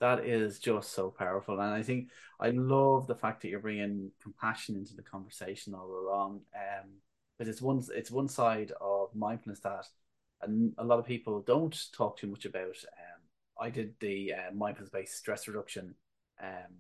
That 0.00 0.24
is 0.24 0.60
just 0.60 0.92
so 0.92 1.10
powerful. 1.10 1.58
And 1.58 1.74
I 1.74 1.82
think 1.82 2.10
I 2.38 2.50
love 2.50 3.08
the 3.08 3.16
fact 3.16 3.42
that 3.42 3.48
you're 3.48 3.58
bringing 3.58 4.12
compassion 4.22 4.76
into 4.76 4.94
the 4.94 5.02
conversation 5.02 5.74
all 5.74 5.90
along. 5.90 6.42
Um, 6.54 6.90
because 7.36 7.52
it's 7.52 7.62
one, 7.62 7.82
it's 7.94 8.10
one 8.10 8.28
side 8.28 8.72
of 8.80 9.14
mindfulness 9.14 9.60
that 9.60 9.86
and 10.42 10.72
a 10.78 10.84
lot 10.84 10.98
of 10.98 11.06
people 11.06 11.40
don't 11.40 11.76
talk 11.92 12.16
too 12.16 12.28
much 12.28 12.44
about. 12.44 12.62
Um, 12.66 13.20
I 13.60 13.70
did 13.70 13.94
the 14.00 14.32
uh, 14.34 14.54
mindfulness 14.54 14.90
based 14.90 15.16
stress 15.16 15.48
reduction 15.48 15.94
um, 16.42 16.76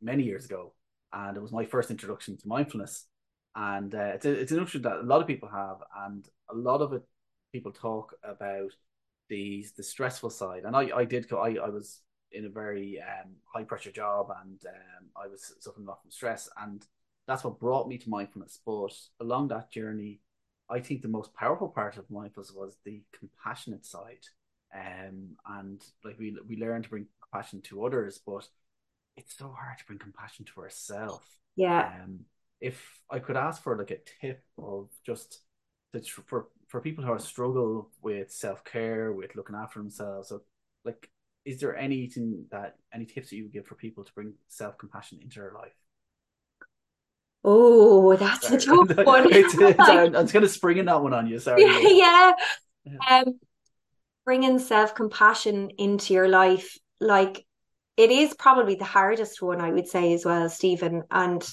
many 0.00 0.22
years 0.22 0.44
ago, 0.44 0.72
and 1.12 1.36
it 1.36 1.40
was 1.40 1.52
my 1.52 1.64
first 1.64 1.90
introduction 1.90 2.36
to 2.36 2.48
mindfulness. 2.48 3.06
And 3.56 3.94
uh, 3.94 4.12
it's, 4.14 4.26
a, 4.26 4.32
it's 4.32 4.52
an 4.52 4.58
introduction 4.58 4.82
that 4.82 5.00
a 5.00 5.08
lot 5.08 5.22
of 5.22 5.26
people 5.26 5.48
have, 5.48 5.78
and 6.04 6.28
a 6.50 6.54
lot 6.54 6.82
of 6.82 6.92
it 6.92 7.02
people 7.52 7.72
talk 7.72 8.14
about 8.22 8.70
the 9.30 9.64
the 9.76 9.82
stressful 9.82 10.30
side. 10.30 10.64
And 10.64 10.76
I, 10.76 10.90
I 10.94 11.04
did 11.04 11.28
go, 11.28 11.38
I, 11.38 11.54
I 11.54 11.70
was 11.70 12.02
in 12.32 12.44
a 12.44 12.50
very 12.50 13.00
um, 13.00 13.32
high 13.52 13.64
pressure 13.64 13.90
job, 13.90 14.28
and 14.42 14.60
um, 14.66 15.06
I 15.16 15.26
was 15.26 15.54
suffering 15.60 15.86
a 15.86 15.90
lot 15.90 16.02
from 16.02 16.10
stress, 16.10 16.50
and 16.62 16.84
that's 17.26 17.44
what 17.44 17.58
brought 17.58 17.88
me 17.88 17.96
to 17.98 18.10
mindfulness. 18.10 18.60
But 18.64 18.94
along 19.20 19.48
that 19.48 19.70
journey, 19.70 20.20
I 20.68 20.80
think 20.80 21.00
the 21.00 21.08
most 21.08 21.32
powerful 21.34 21.68
part 21.68 21.96
of 21.96 22.10
mindfulness 22.10 22.52
was 22.52 22.76
the 22.84 23.02
compassionate 23.18 23.86
side. 23.86 24.26
Um, 24.74 25.36
and 25.48 25.82
like 26.04 26.18
we 26.18 26.36
we 26.46 26.58
learn 26.58 26.82
to 26.82 26.90
bring 26.90 27.06
compassion 27.22 27.62
to 27.62 27.86
others, 27.86 28.20
but 28.26 28.46
it's 29.16 29.34
so 29.34 29.48
hard 29.48 29.78
to 29.78 29.86
bring 29.86 29.98
compassion 29.98 30.44
to 30.44 30.60
ourselves. 30.60 31.24
Yeah. 31.54 31.90
Um, 32.02 32.20
if 32.60 33.00
I 33.10 33.18
could 33.18 33.36
ask 33.36 33.62
for 33.62 33.76
like 33.76 33.90
a 33.90 33.98
tip 34.20 34.42
of 34.58 34.88
just 35.04 35.40
to, 35.92 36.00
for 36.26 36.48
for 36.68 36.80
people 36.80 37.04
who 37.04 37.12
are 37.12 37.18
struggle 37.18 37.90
with 38.02 38.30
self 38.30 38.64
care, 38.64 39.12
with 39.12 39.36
looking 39.36 39.56
after 39.56 39.78
themselves, 39.78 40.28
so 40.28 40.42
like, 40.84 41.10
is 41.44 41.60
there 41.60 41.76
anything 41.76 42.46
that 42.50 42.76
any 42.92 43.04
tips 43.04 43.30
that 43.30 43.36
you 43.36 43.44
would 43.44 43.52
give 43.52 43.66
for 43.66 43.74
people 43.74 44.04
to 44.04 44.12
bring 44.12 44.34
self 44.48 44.78
compassion 44.78 45.18
into 45.22 45.40
their 45.40 45.52
life? 45.52 45.74
Oh, 47.44 48.16
that's 48.16 48.48
sorry. 48.48 48.56
a 48.56 48.86
tough 48.86 48.96
one. 49.06 49.32
it's, 49.32 49.54
it's, 49.58 49.80
I 49.80 50.08
was 50.08 50.32
going 50.32 50.42
to 50.42 50.48
spring 50.48 50.78
in 50.78 50.86
that 50.86 51.02
one 51.02 51.14
on 51.14 51.26
you. 51.28 51.38
Sorry. 51.38 51.62
yeah. 51.96 52.32
Um, 53.08 53.38
bringing 54.24 54.58
self 54.58 54.94
compassion 54.94 55.70
into 55.78 56.14
your 56.14 56.28
life, 56.28 56.76
like 57.00 57.44
it 57.96 58.10
is 58.10 58.34
probably 58.34 58.74
the 58.74 58.84
hardest 58.84 59.40
one, 59.40 59.60
I 59.60 59.70
would 59.70 59.88
say, 59.88 60.12
as 60.12 60.24
well, 60.24 60.48
Stephen. 60.48 61.04
And, 61.10 61.46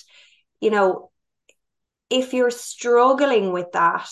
you 0.63 0.69
know, 0.69 1.11
if 2.09 2.33
you're 2.33 2.49
struggling 2.49 3.51
with 3.51 3.73
that, 3.73 4.09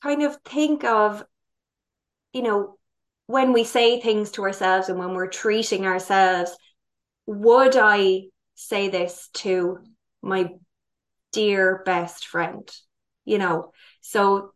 kind 0.00 0.22
of 0.22 0.36
think 0.44 0.84
of, 0.84 1.24
you 2.32 2.42
know, 2.42 2.76
when 3.26 3.52
we 3.52 3.64
say 3.64 4.00
things 4.00 4.30
to 4.30 4.44
ourselves 4.44 4.88
and 4.88 4.96
when 4.96 5.14
we're 5.14 5.26
treating 5.26 5.86
ourselves, 5.86 6.56
would 7.26 7.76
I 7.76 8.26
say 8.54 8.88
this 8.88 9.28
to 9.42 9.80
my 10.22 10.50
dear 11.32 11.82
best 11.84 12.28
friend, 12.28 12.70
you 13.24 13.38
know. 13.38 13.72
So 14.02 14.52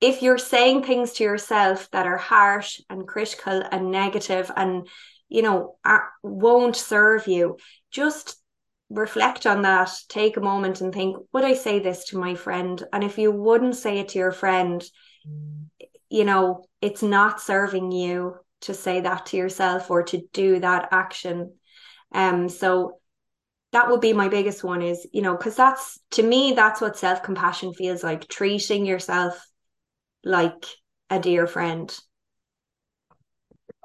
if 0.00 0.22
you're 0.22 0.38
saying 0.38 0.84
things 0.84 1.12
to 1.12 1.24
yourself 1.24 1.90
that 1.90 2.06
are 2.06 2.16
harsh 2.16 2.80
and 2.88 3.06
critical 3.06 3.62
and 3.70 3.90
negative 3.90 4.50
and 4.56 4.88
you 5.28 5.42
know 5.42 5.76
won't 6.22 6.76
serve 6.76 7.26
you 7.26 7.58
just 7.90 8.38
reflect 8.88 9.46
on 9.46 9.62
that 9.62 9.90
take 10.08 10.36
a 10.36 10.40
moment 10.40 10.80
and 10.80 10.94
think 10.94 11.16
would 11.32 11.44
i 11.44 11.54
say 11.54 11.80
this 11.80 12.04
to 12.06 12.18
my 12.18 12.34
friend? 12.34 12.82
And 12.92 13.02
if 13.02 13.18
you 13.18 13.32
wouldn't 13.32 13.76
say 13.76 13.98
it 13.98 14.08
to 14.10 14.18
your 14.18 14.32
friend 14.32 14.84
you 16.08 16.24
know 16.24 16.64
it's 16.80 17.02
not 17.02 17.40
serving 17.40 17.90
you 17.90 18.36
to 18.60 18.74
say 18.74 19.00
that 19.00 19.26
to 19.26 19.36
yourself 19.36 19.90
or 19.90 20.02
to 20.04 20.22
do 20.32 20.60
that 20.60 20.88
action. 20.92 21.54
Um 22.12 22.48
so 22.48 23.00
that 23.72 23.90
would 23.90 24.00
be 24.00 24.12
my 24.12 24.28
biggest 24.28 24.62
one 24.64 24.82
is 24.82 25.06
you 25.12 25.22
know 25.22 25.36
because 25.36 25.56
that's 25.56 25.98
to 26.12 26.22
me 26.22 26.52
that's 26.54 26.80
what 26.80 26.96
self-compassion 26.96 27.74
feels 27.74 28.02
like 28.02 28.28
treating 28.28 28.86
yourself 28.86 29.44
like 30.24 30.64
a 31.10 31.18
dear 31.18 31.46
friend 31.46 31.96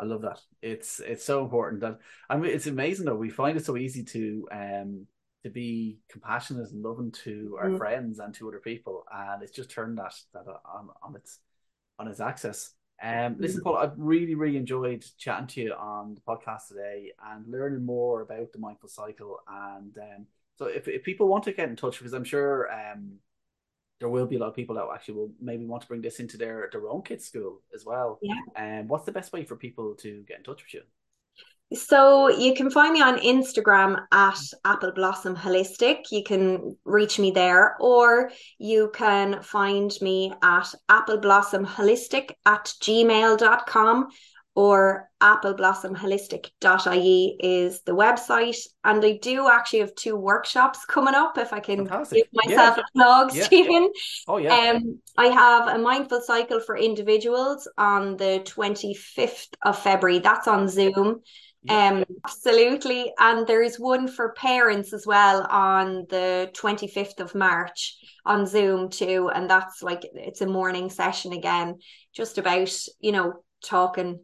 i 0.01 0.05
love 0.05 0.21
that 0.21 0.39
it's 0.61 0.99
it's 0.99 1.23
so 1.23 1.43
important 1.43 1.81
that 1.81 1.99
i 2.29 2.35
mean 2.35 2.51
it's 2.51 2.67
amazing 2.67 3.05
though 3.05 3.15
we 3.15 3.29
find 3.29 3.57
it 3.57 3.65
so 3.65 3.77
easy 3.77 4.03
to 4.03 4.47
um 4.51 5.05
to 5.43 5.49
be 5.49 5.99
compassionate 6.09 6.69
and 6.71 6.83
loving 6.83 7.11
to 7.11 7.57
our 7.59 7.69
mm. 7.69 7.77
friends 7.77 8.19
and 8.19 8.33
to 8.33 8.47
other 8.47 8.59
people 8.59 9.05
and 9.11 9.41
it's 9.41 9.51
just 9.51 9.71
turned 9.71 9.97
that 9.97 10.13
that 10.33 10.45
on 10.47 10.89
on 11.01 11.15
its 11.15 11.39
on 11.97 12.07
its 12.07 12.19
axis 12.19 12.73
um, 13.03 13.37
listen, 13.39 13.61
Paul, 13.63 13.77
I've 13.77 13.97
really, 13.97 14.35
really 14.35 14.57
enjoyed 14.57 15.03
chatting 15.17 15.47
to 15.47 15.61
you 15.61 15.73
on 15.73 16.13
the 16.13 16.21
podcast 16.21 16.67
today 16.67 17.11
and 17.31 17.47
learning 17.47 17.83
more 17.83 18.21
about 18.21 18.51
the 18.51 18.59
mindful 18.59 18.89
cycle. 18.89 19.39
And 19.47 19.97
um, 19.97 20.27
so, 20.55 20.65
if, 20.65 20.87
if 20.87 21.03
people 21.03 21.27
want 21.27 21.45
to 21.45 21.53
get 21.53 21.67
in 21.67 21.75
touch, 21.75 21.97
because 21.97 22.13
I'm 22.13 22.23
sure 22.23 22.71
um, 22.71 23.13
there 24.01 24.09
will 24.09 24.25
be 24.25 24.35
a 24.35 24.39
lot 24.39 24.49
of 24.49 24.55
people 24.55 24.75
that 24.75 24.85
actually 24.91 25.13
will 25.13 25.31
maybe 25.39 25.63
want 25.63 25.83
to 25.83 25.87
bring 25.87 26.01
this 26.01 26.19
into 26.19 26.35
their 26.35 26.67
their 26.71 26.89
own 26.89 27.03
kids' 27.03 27.25
school 27.25 27.61
as 27.73 27.85
well. 27.85 28.17
Yeah. 28.21 28.33
And 28.55 28.81
um, 28.81 28.87
what's 28.87 29.05
the 29.05 29.11
best 29.11 29.31
way 29.31 29.45
for 29.45 29.55
people 29.55 29.93
to 29.99 30.23
get 30.27 30.39
in 30.39 30.43
touch 30.43 30.63
with 30.63 30.73
you? 30.73 30.81
So 31.73 32.27
you 32.27 32.53
can 32.53 32.69
find 32.69 32.91
me 32.91 33.01
on 33.01 33.19
Instagram 33.19 34.05
at 34.11 34.39
Apple 34.65 34.91
Blossom 34.91 35.35
Holistic. 35.37 36.11
You 36.11 36.23
can 36.23 36.75
reach 36.83 37.17
me 37.19 37.31
there, 37.31 37.77
or 37.79 38.31
you 38.57 38.91
can 38.93 39.41
find 39.43 39.91
me 40.01 40.33
at 40.41 40.67
Apple 40.89 41.19
Blossom 41.19 41.65
Holistic 41.65 42.31
at 42.45 42.73
gmail.com 42.81 44.07
or 44.55 45.09
appleblossom.holistic.ie 45.21 47.37
is 47.39 47.81
the 47.83 47.91
website. 47.93 48.57
And 48.83 49.03
I 49.05 49.17
do 49.21 49.47
actually 49.49 49.79
have 49.79 49.95
two 49.95 50.15
workshops 50.15 50.85
coming 50.85 51.15
up 51.15 51.37
if 51.37 51.53
I 51.53 51.59
can 51.59 51.85
Fantastic. 51.87 52.29
give 52.31 52.33
myself 52.33 52.77
Yeah. 52.77 52.83
a 52.83 52.97
plug, 52.97 53.33
Yeah. 53.33 53.43
Stephen. 53.45 53.89
Oh 54.27 54.37
yeah. 54.37 54.73
Um, 54.75 54.99
I 55.17 55.27
have 55.27 55.67
a 55.69 55.77
mindful 55.77 56.21
cycle 56.21 56.59
for 56.59 56.75
individuals 56.77 57.67
on 57.77 58.17
the 58.17 58.41
25th 58.45 59.53
of 59.63 59.77
February. 59.79 60.19
That's 60.19 60.47
on 60.47 60.67
Zoom. 60.67 61.21
Yeah. 61.63 61.89
Um, 61.89 62.03
absolutely. 62.25 63.13
And 63.19 63.45
there's 63.47 63.79
one 63.79 64.07
for 64.07 64.33
parents 64.33 64.93
as 64.93 65.05
well 65.05 65.45
on 65.49 66.05
the 66.09 66.49
25th 66.53 67.19
of 67.19 67.35
March 67.35 67.97
on 68.25 68.45
Zoom 68.47 68.89
too. 68.89 69.29
And 69.33 69.49
that's 69.49 69.83
like 69.83 70.01
it's 70.13 70.41
a 70.41 70.47
morning 70.47 70.89
session 70.89 71.33
again, 71.33 71.79
just 72.13 72.37
about, 72.37 72.71
you 72.99 73.11
know, 73.11 73.43
talking 73.63 74.19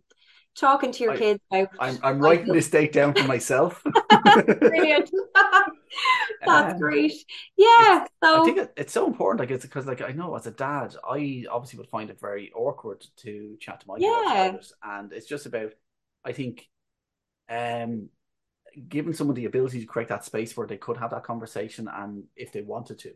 talking 0.60 0.92
to 0.92 1.04
your 1.04 1.14
I- 1.14 1.18
kids 1.18 1.40
about 1.52 1.70
I'm 1.80 1.98
I'm 2.04 2.20
writing 2.20 2.54
this 2.54 2.70
date 2.70 2.92
down 2.94 3.14
for 3.14 3.24
myself. 3.24 3.82
brilliant. 4.60 5.10
That's 6.46 6.74
Um, 6.74 6.80
great. 6.80 7.14
Yeah. 7.56 8.06
So 8.24 8.42
I 8.42 8.46
think 8.46 8.58
it, 8.58 8.74
it's 8.78 8.94
so 8.94 9.08
important. 9.08 9.40
Like 9.40 9.52
it's 9.52 9.66
because 9.66 9.86
like 9.86 10.02
I 10.02 10.12
know 10.12 10.36
as 10.36 10.48
a 10.48 10.52
dad, 10.52 10.96
I 11.08 11.46
obviously 11.50 11.78
would 11.80 11.90
find 11.90 12.10
it 12.10 12.20
very 12.20 12.52
awkward 12.54 13.06
to 13.18 13.58
chat 13.60 13.82
to 13.82 13.88
my 13.88 13.96
Yeah. 13.98 14.54
it, 14.56 14.72
and 14.84 15.12
it's 15.14 15.28
just 15.28 15.46
about 15.46 15.74
I 16.24 16.34
think, 16.34 16.68
um, 17.50 18.10
giving 18.90 19.14
someone 19.14 19.36
the 19.36 19.46
ability 19.46 19.80
to 19.82 19.86
create 19.88 20.10
that 20.10 20.26
space 20.26 20.56
where 20.58 20.68
they 20.68 20.78
could 20.78 20.98
have 20.98 21.12
that 21.12 21.24
conversation, 21.24 21.88
and 21.94 22.26
if 22.36 22.52
they 22.52 22.62
wanted 22.62 23.00
to, 23.00 23.14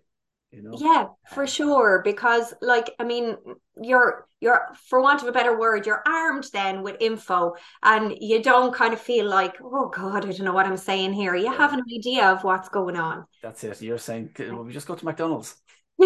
you 0.52 0.62
know. 0.62 0.76
Yeah, 0.78 1.08
for 1.34 1.48
sure. 1.48 2.02
Because, 2.04 2.54
like, 2.62 2.92
I 3.00 3.04
mean, 3.04 3.38
you're 3.82 4.28
you're 4.40 4.68
for 4.90 5.02
want 5.02 5.22
of 5.22 5.28
a 5.28 5.32
better 5.32 5.58
word, 5.58 5.86
you're 5.86 6.04
armed 6.06 6.48
then 6.52 6.84
with 6.84 6.98
info, 7.00 7.54
and 7.84 8.16
you 8.20 8.42
don't 8.42 8.74
kind 8.74 8.94
of 8.94 9.00
feel 9.00 9.28
like, 9.28 9.56
oh 9.62 9.90
God, 9.90 10.26
I 10.26 10.32
don't 10.32 10.42
know 10.42 10.54
what 10.54 10.66
I'm 10.66 10.78
saying 10.78 11.14
here. 11.14 11.36
You 11.36 11.52
have 11.52 11.74
an 11.74 11.84
idea 11.96 12.28
of 12.28 12.44
what's 12.44 12.70
going 12.70 12.98
on. 12.98 13.26
That's 13.42 13.64
it. 13.64 13.82
You're 13.82 13.98
saying, 13.98 14.32
well, 14.40 14.64
we 14.64 14.74
just 14.74 14.88
go 14.88 14.96
to 14.96 15.06
McDonald's. 15.06 15.56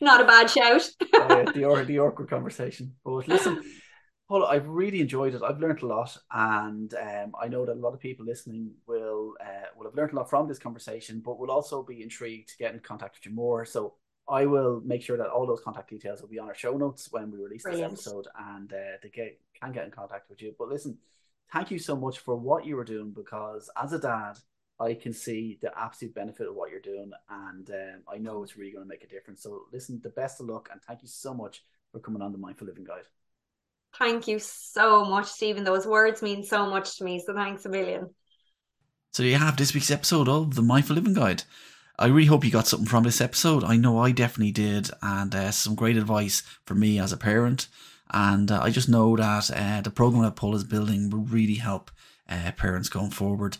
Not 0.00 0.20
a 0.20 0.24
bad 0.24 0.48
shout. 0.48 0.88
uh, 1.14 1.50
the 1.54 1.64
or 1.64 1.84
the 1.84 1.98
awkward 1.98 2.30
conversation. 2.30 2.94
But 3.04 3.26
listen, 3.26 3.62
Paul, 4.28 4.44
I've 4.44 4.68
really 4.68 5.00
enjoyed 5.00 5.34
it. 5.34 5.42
I've 5.42 5.58
learned 5.60 5.82
a 5.82 5.86
lot, 5.86 6.16
and 6.30 6.94
um, 6.94 7.32
I 7.40 7.48
know 7.48 7.66
that 7.66 7.72
a 7.72 7.80
lot 7.80 7.94
of 7.94 8.00
people 8.00 8.24
listening 8.24 8.72
will 8.86 9.01
uh, 9.40 9.66
will 9.76 9.86
have 9.86 9.94
learned 9.94 10.12
a 10.12 10.16
lot 10.16 10.30
from 10.30 10.48
this 10.48 10.58
conversation, 10.58 11.20
but 11.24 11.38
will 11.38 11.50
also 11.50 11.82
be 11.82 12.02
intrigued 12.02 12.50
to 12.50 12.56
get 12.56 12.74
in 12.74 12.80
contact 12.80 13.16
with 13.16 13.26
you 13.26 13.32
more. 13.32 13.64
So 13.64 13.94
I 14.28 14.46
will 14.46 14.80
make 14.84 15.02
sure 15.02 15.16
that 15.16 15.28
all 15.28 15.46
those 15.46 15.60
contact 15.60 15.90
details 15.90 16.20
will 16.20 16.28
be 16.28 16.38
on 16.38 16.48
our 16.48 16.54
show 16.54 16.76
notes 16.76 17.08
when 17.10 17.30
we 17.30 17.38
release 17.38 17.62
Brilliant. 17.62 17.92
this 17.92 18.06
episode, 18.06 18.28
and 18.38 18.72
uh, 18.72 18.96
they 19.02 19.08
get 19.08 19.38
can 19.60 19.72
get 19.72 19.84
in 19.84 19.90
contact 19.90 20.30
with 20.30 20.42
you. 20.42 20.54
But 20.58 20.68
listen, 20.68 20.98
thank 21.52 21.70
you 21.70 21.78
so 21.78 21.96
much 21.96 22.18
for 22.20 22.36
what 22.36 22.64
you 22.66 22.76
were 22.76 22.84
doing 22.84 23.10
because 23.10 23.70
as 23.80 23.92
a 23.92 23.98
dad. 23.98 24.38
I 24.80 24.94
can 24.94 25.12
see 25.12 25.58
the 25.62 25.70
absolute 25.78 26.12
benefit 26.12 26.48
of 26.48 26.56
what 26.56 26.70
you're 26.70 26.80
doing, 26.80 27.12
and 27.30 27.70
um, 27.70 28.02
I 28.12 28.18
know 28.18 28.42
it's 28.42 28.56
really 28.56 28.72
going 28.72 28.82
to 28.82 28.88
make 28.88 29.04
a 29.04 29.06
difference. 29.06 29.40
So, 29.42 29.66
listen, 29.72 30.00
the 30.02 30.08
best 30.08 30.40
of 30.40 30.46
luck, 30.46 30.70
and 30.72 30.82
thank 30.82 31.02
you 31.02 31.08
so 31.08 31.32
much 31.32 31.62
for 31.92 32.00
coming 32.00 32.20
on 32.20 32.32
the 32.32 32.38
Mindful 32.38 32.66
Living 32.66 32.82
Guide. 32.82 33.04
Thank 33.98 34.26
you 34.26 34.38
so 34.38 35.04
much, 35.04 35.26
Stephen. 35.26 35.64
Those 35.64 35.86
words 35.86 36.22
mean 36.22 36.44
so 36.44 36.68
much 36.68 36.98
to 36.98 37.04
me. 37.04 37.22
So 37.24 37.34
thanks 37.34 37.66
a 37.66 37.68
million. 37.68 38.08
So, 39.14 39.22
you 39.24 39.36
have 39.36 39.58
this 39.58 39.74
week's 39.74 39.90
episode 39.90 40.26
of 40.26 40.54
the 40.54 40.62
Mindful 40.62 40.96
Living 40.96 41.12
Guide. 41.12 41.42
I 41.98 42.06
really 42.06 42.28
hope 42.28 42.46
you 42.46 42.50
got 42.50 42.66
something 42.66 42.88
from 42.88 43.02
this 43.02 43.20
episode. 43.20 43.62
I 43.62 43.76
know 43.76 43.98
I 43.98 44.10
definitely 44.10 44.52
did, 44.52 44.88
and 45.02 45.34
uh, 45.34 45.50
some 45.50 45.74
great 45.74 45.98
advice 45.98 46.42
for 46.64 46.74
me 46.74 46.98
as 46.98 47.12
a 47.12 47.18
parent. 47.18 47.68
And 48.10 48.50
uh, 48.50 48.60
I 48.62 48.70
just 48.70 48.88
know 48.88 49.14
that 49.18 49.50
uh, 49.50 49.82
the 49.82 49.90
program 49.90 50.22
that 50.22 50.36
Paul 50.36 50.54
is 50.54 50.64
building 50.64 51.10
will 51.10 51.24
really 51.24 51.56
help 51.56 51.90
uh, 52.26 52.52
parents 52.52 52.88
going 52.88 53.10
forward. 53.10 53.58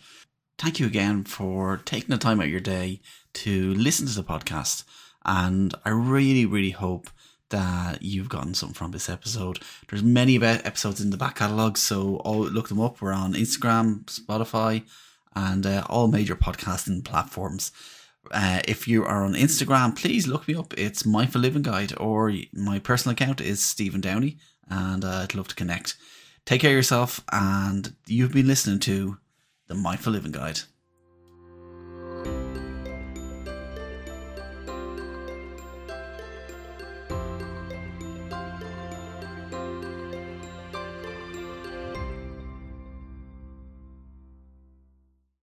Thank 0.56 0.80
you 0.80 0.86
again 0.86 1.24
for 1.24 1.82
taking 1.84 2.08
the 2.08 2.16
time 2.16 2.40
out 2.40 2.46
of 2.46 2.50
your 2.50 2.58
day 2.58 3.02
to 3.34 3.74
listen 3.74 4.06
to 4.06 4.14
the 4.14 4.24
podcast. 4.24 4.84
And 5.26 5.74
I 5.84 5.90
really, 5.90 6.46
really 6.46 6.70
hope 6.70 7.10
that 7.50 8.00
you've 8.00 8.30
gotten 8.30 8.54
something 8.54 8.72
from 8.72 8.92
this 8.92 9.10
episode. 9.10 9.58
There's 9.90 10.02
many 10.02 10.42
episodes 10.42 11.02
in 11.02 11.10
the 11.10 11.18
back 11.18 11.36
catalogue, 11.36 11.76
so 11.76 12.22
look 12.24 12.70
them 12.70 12.80
up. 12.80 13.02
We're 13.02 13.12
on 13.12 13.34
Instagram, 13.34 14.06
Spotify, 14.06 14.84
and 15.34 15.66
uh, 15.66 15.84
all 15.88 16.08
major 16.08 16.36
podcasting 16.36 17.04
platforms. 17.04 17.72
Uh, 18.30 18.60
if 18.68 18.86
you 18.86 19.04
are 19.04 19.24
on 19.24 19.34
Instagram, 19.34 19.96
please 19.96 20.26
look 20.26 20.46
me 20.46 20.54
up. 20.54 20.72
It's 20.78 21.04
Mindful 21.04 21.40
Living 21.40 21.62
Guide, 21.62 21.92
or 21.98 22.32
my 22.52 22.78
personal 22.78 23.12
account 23.12 23.40
is 23.40 23.62
Stephen 23.62 24.00
Downey, 24.00 24.38
and 24.68 25.04
uh, 25.04 25.22
I'd 25.22 25.34
love 25.34 25.48
to 25.48 25.54
connect. 25.54 25.96
Take 26.44 26.60
care 26.60 26.70
of 26.70 26.76
yourself, 26.76 27.20
and 27.32 27.94
you've 28.06 28.32
been 28.32 28.46
listening 28.46 28.80
to 28.80 29.18
the 29.68 29.74
Mindful 29.74 30.12
Living 30.12 30.32
Guide. 30.32 30.60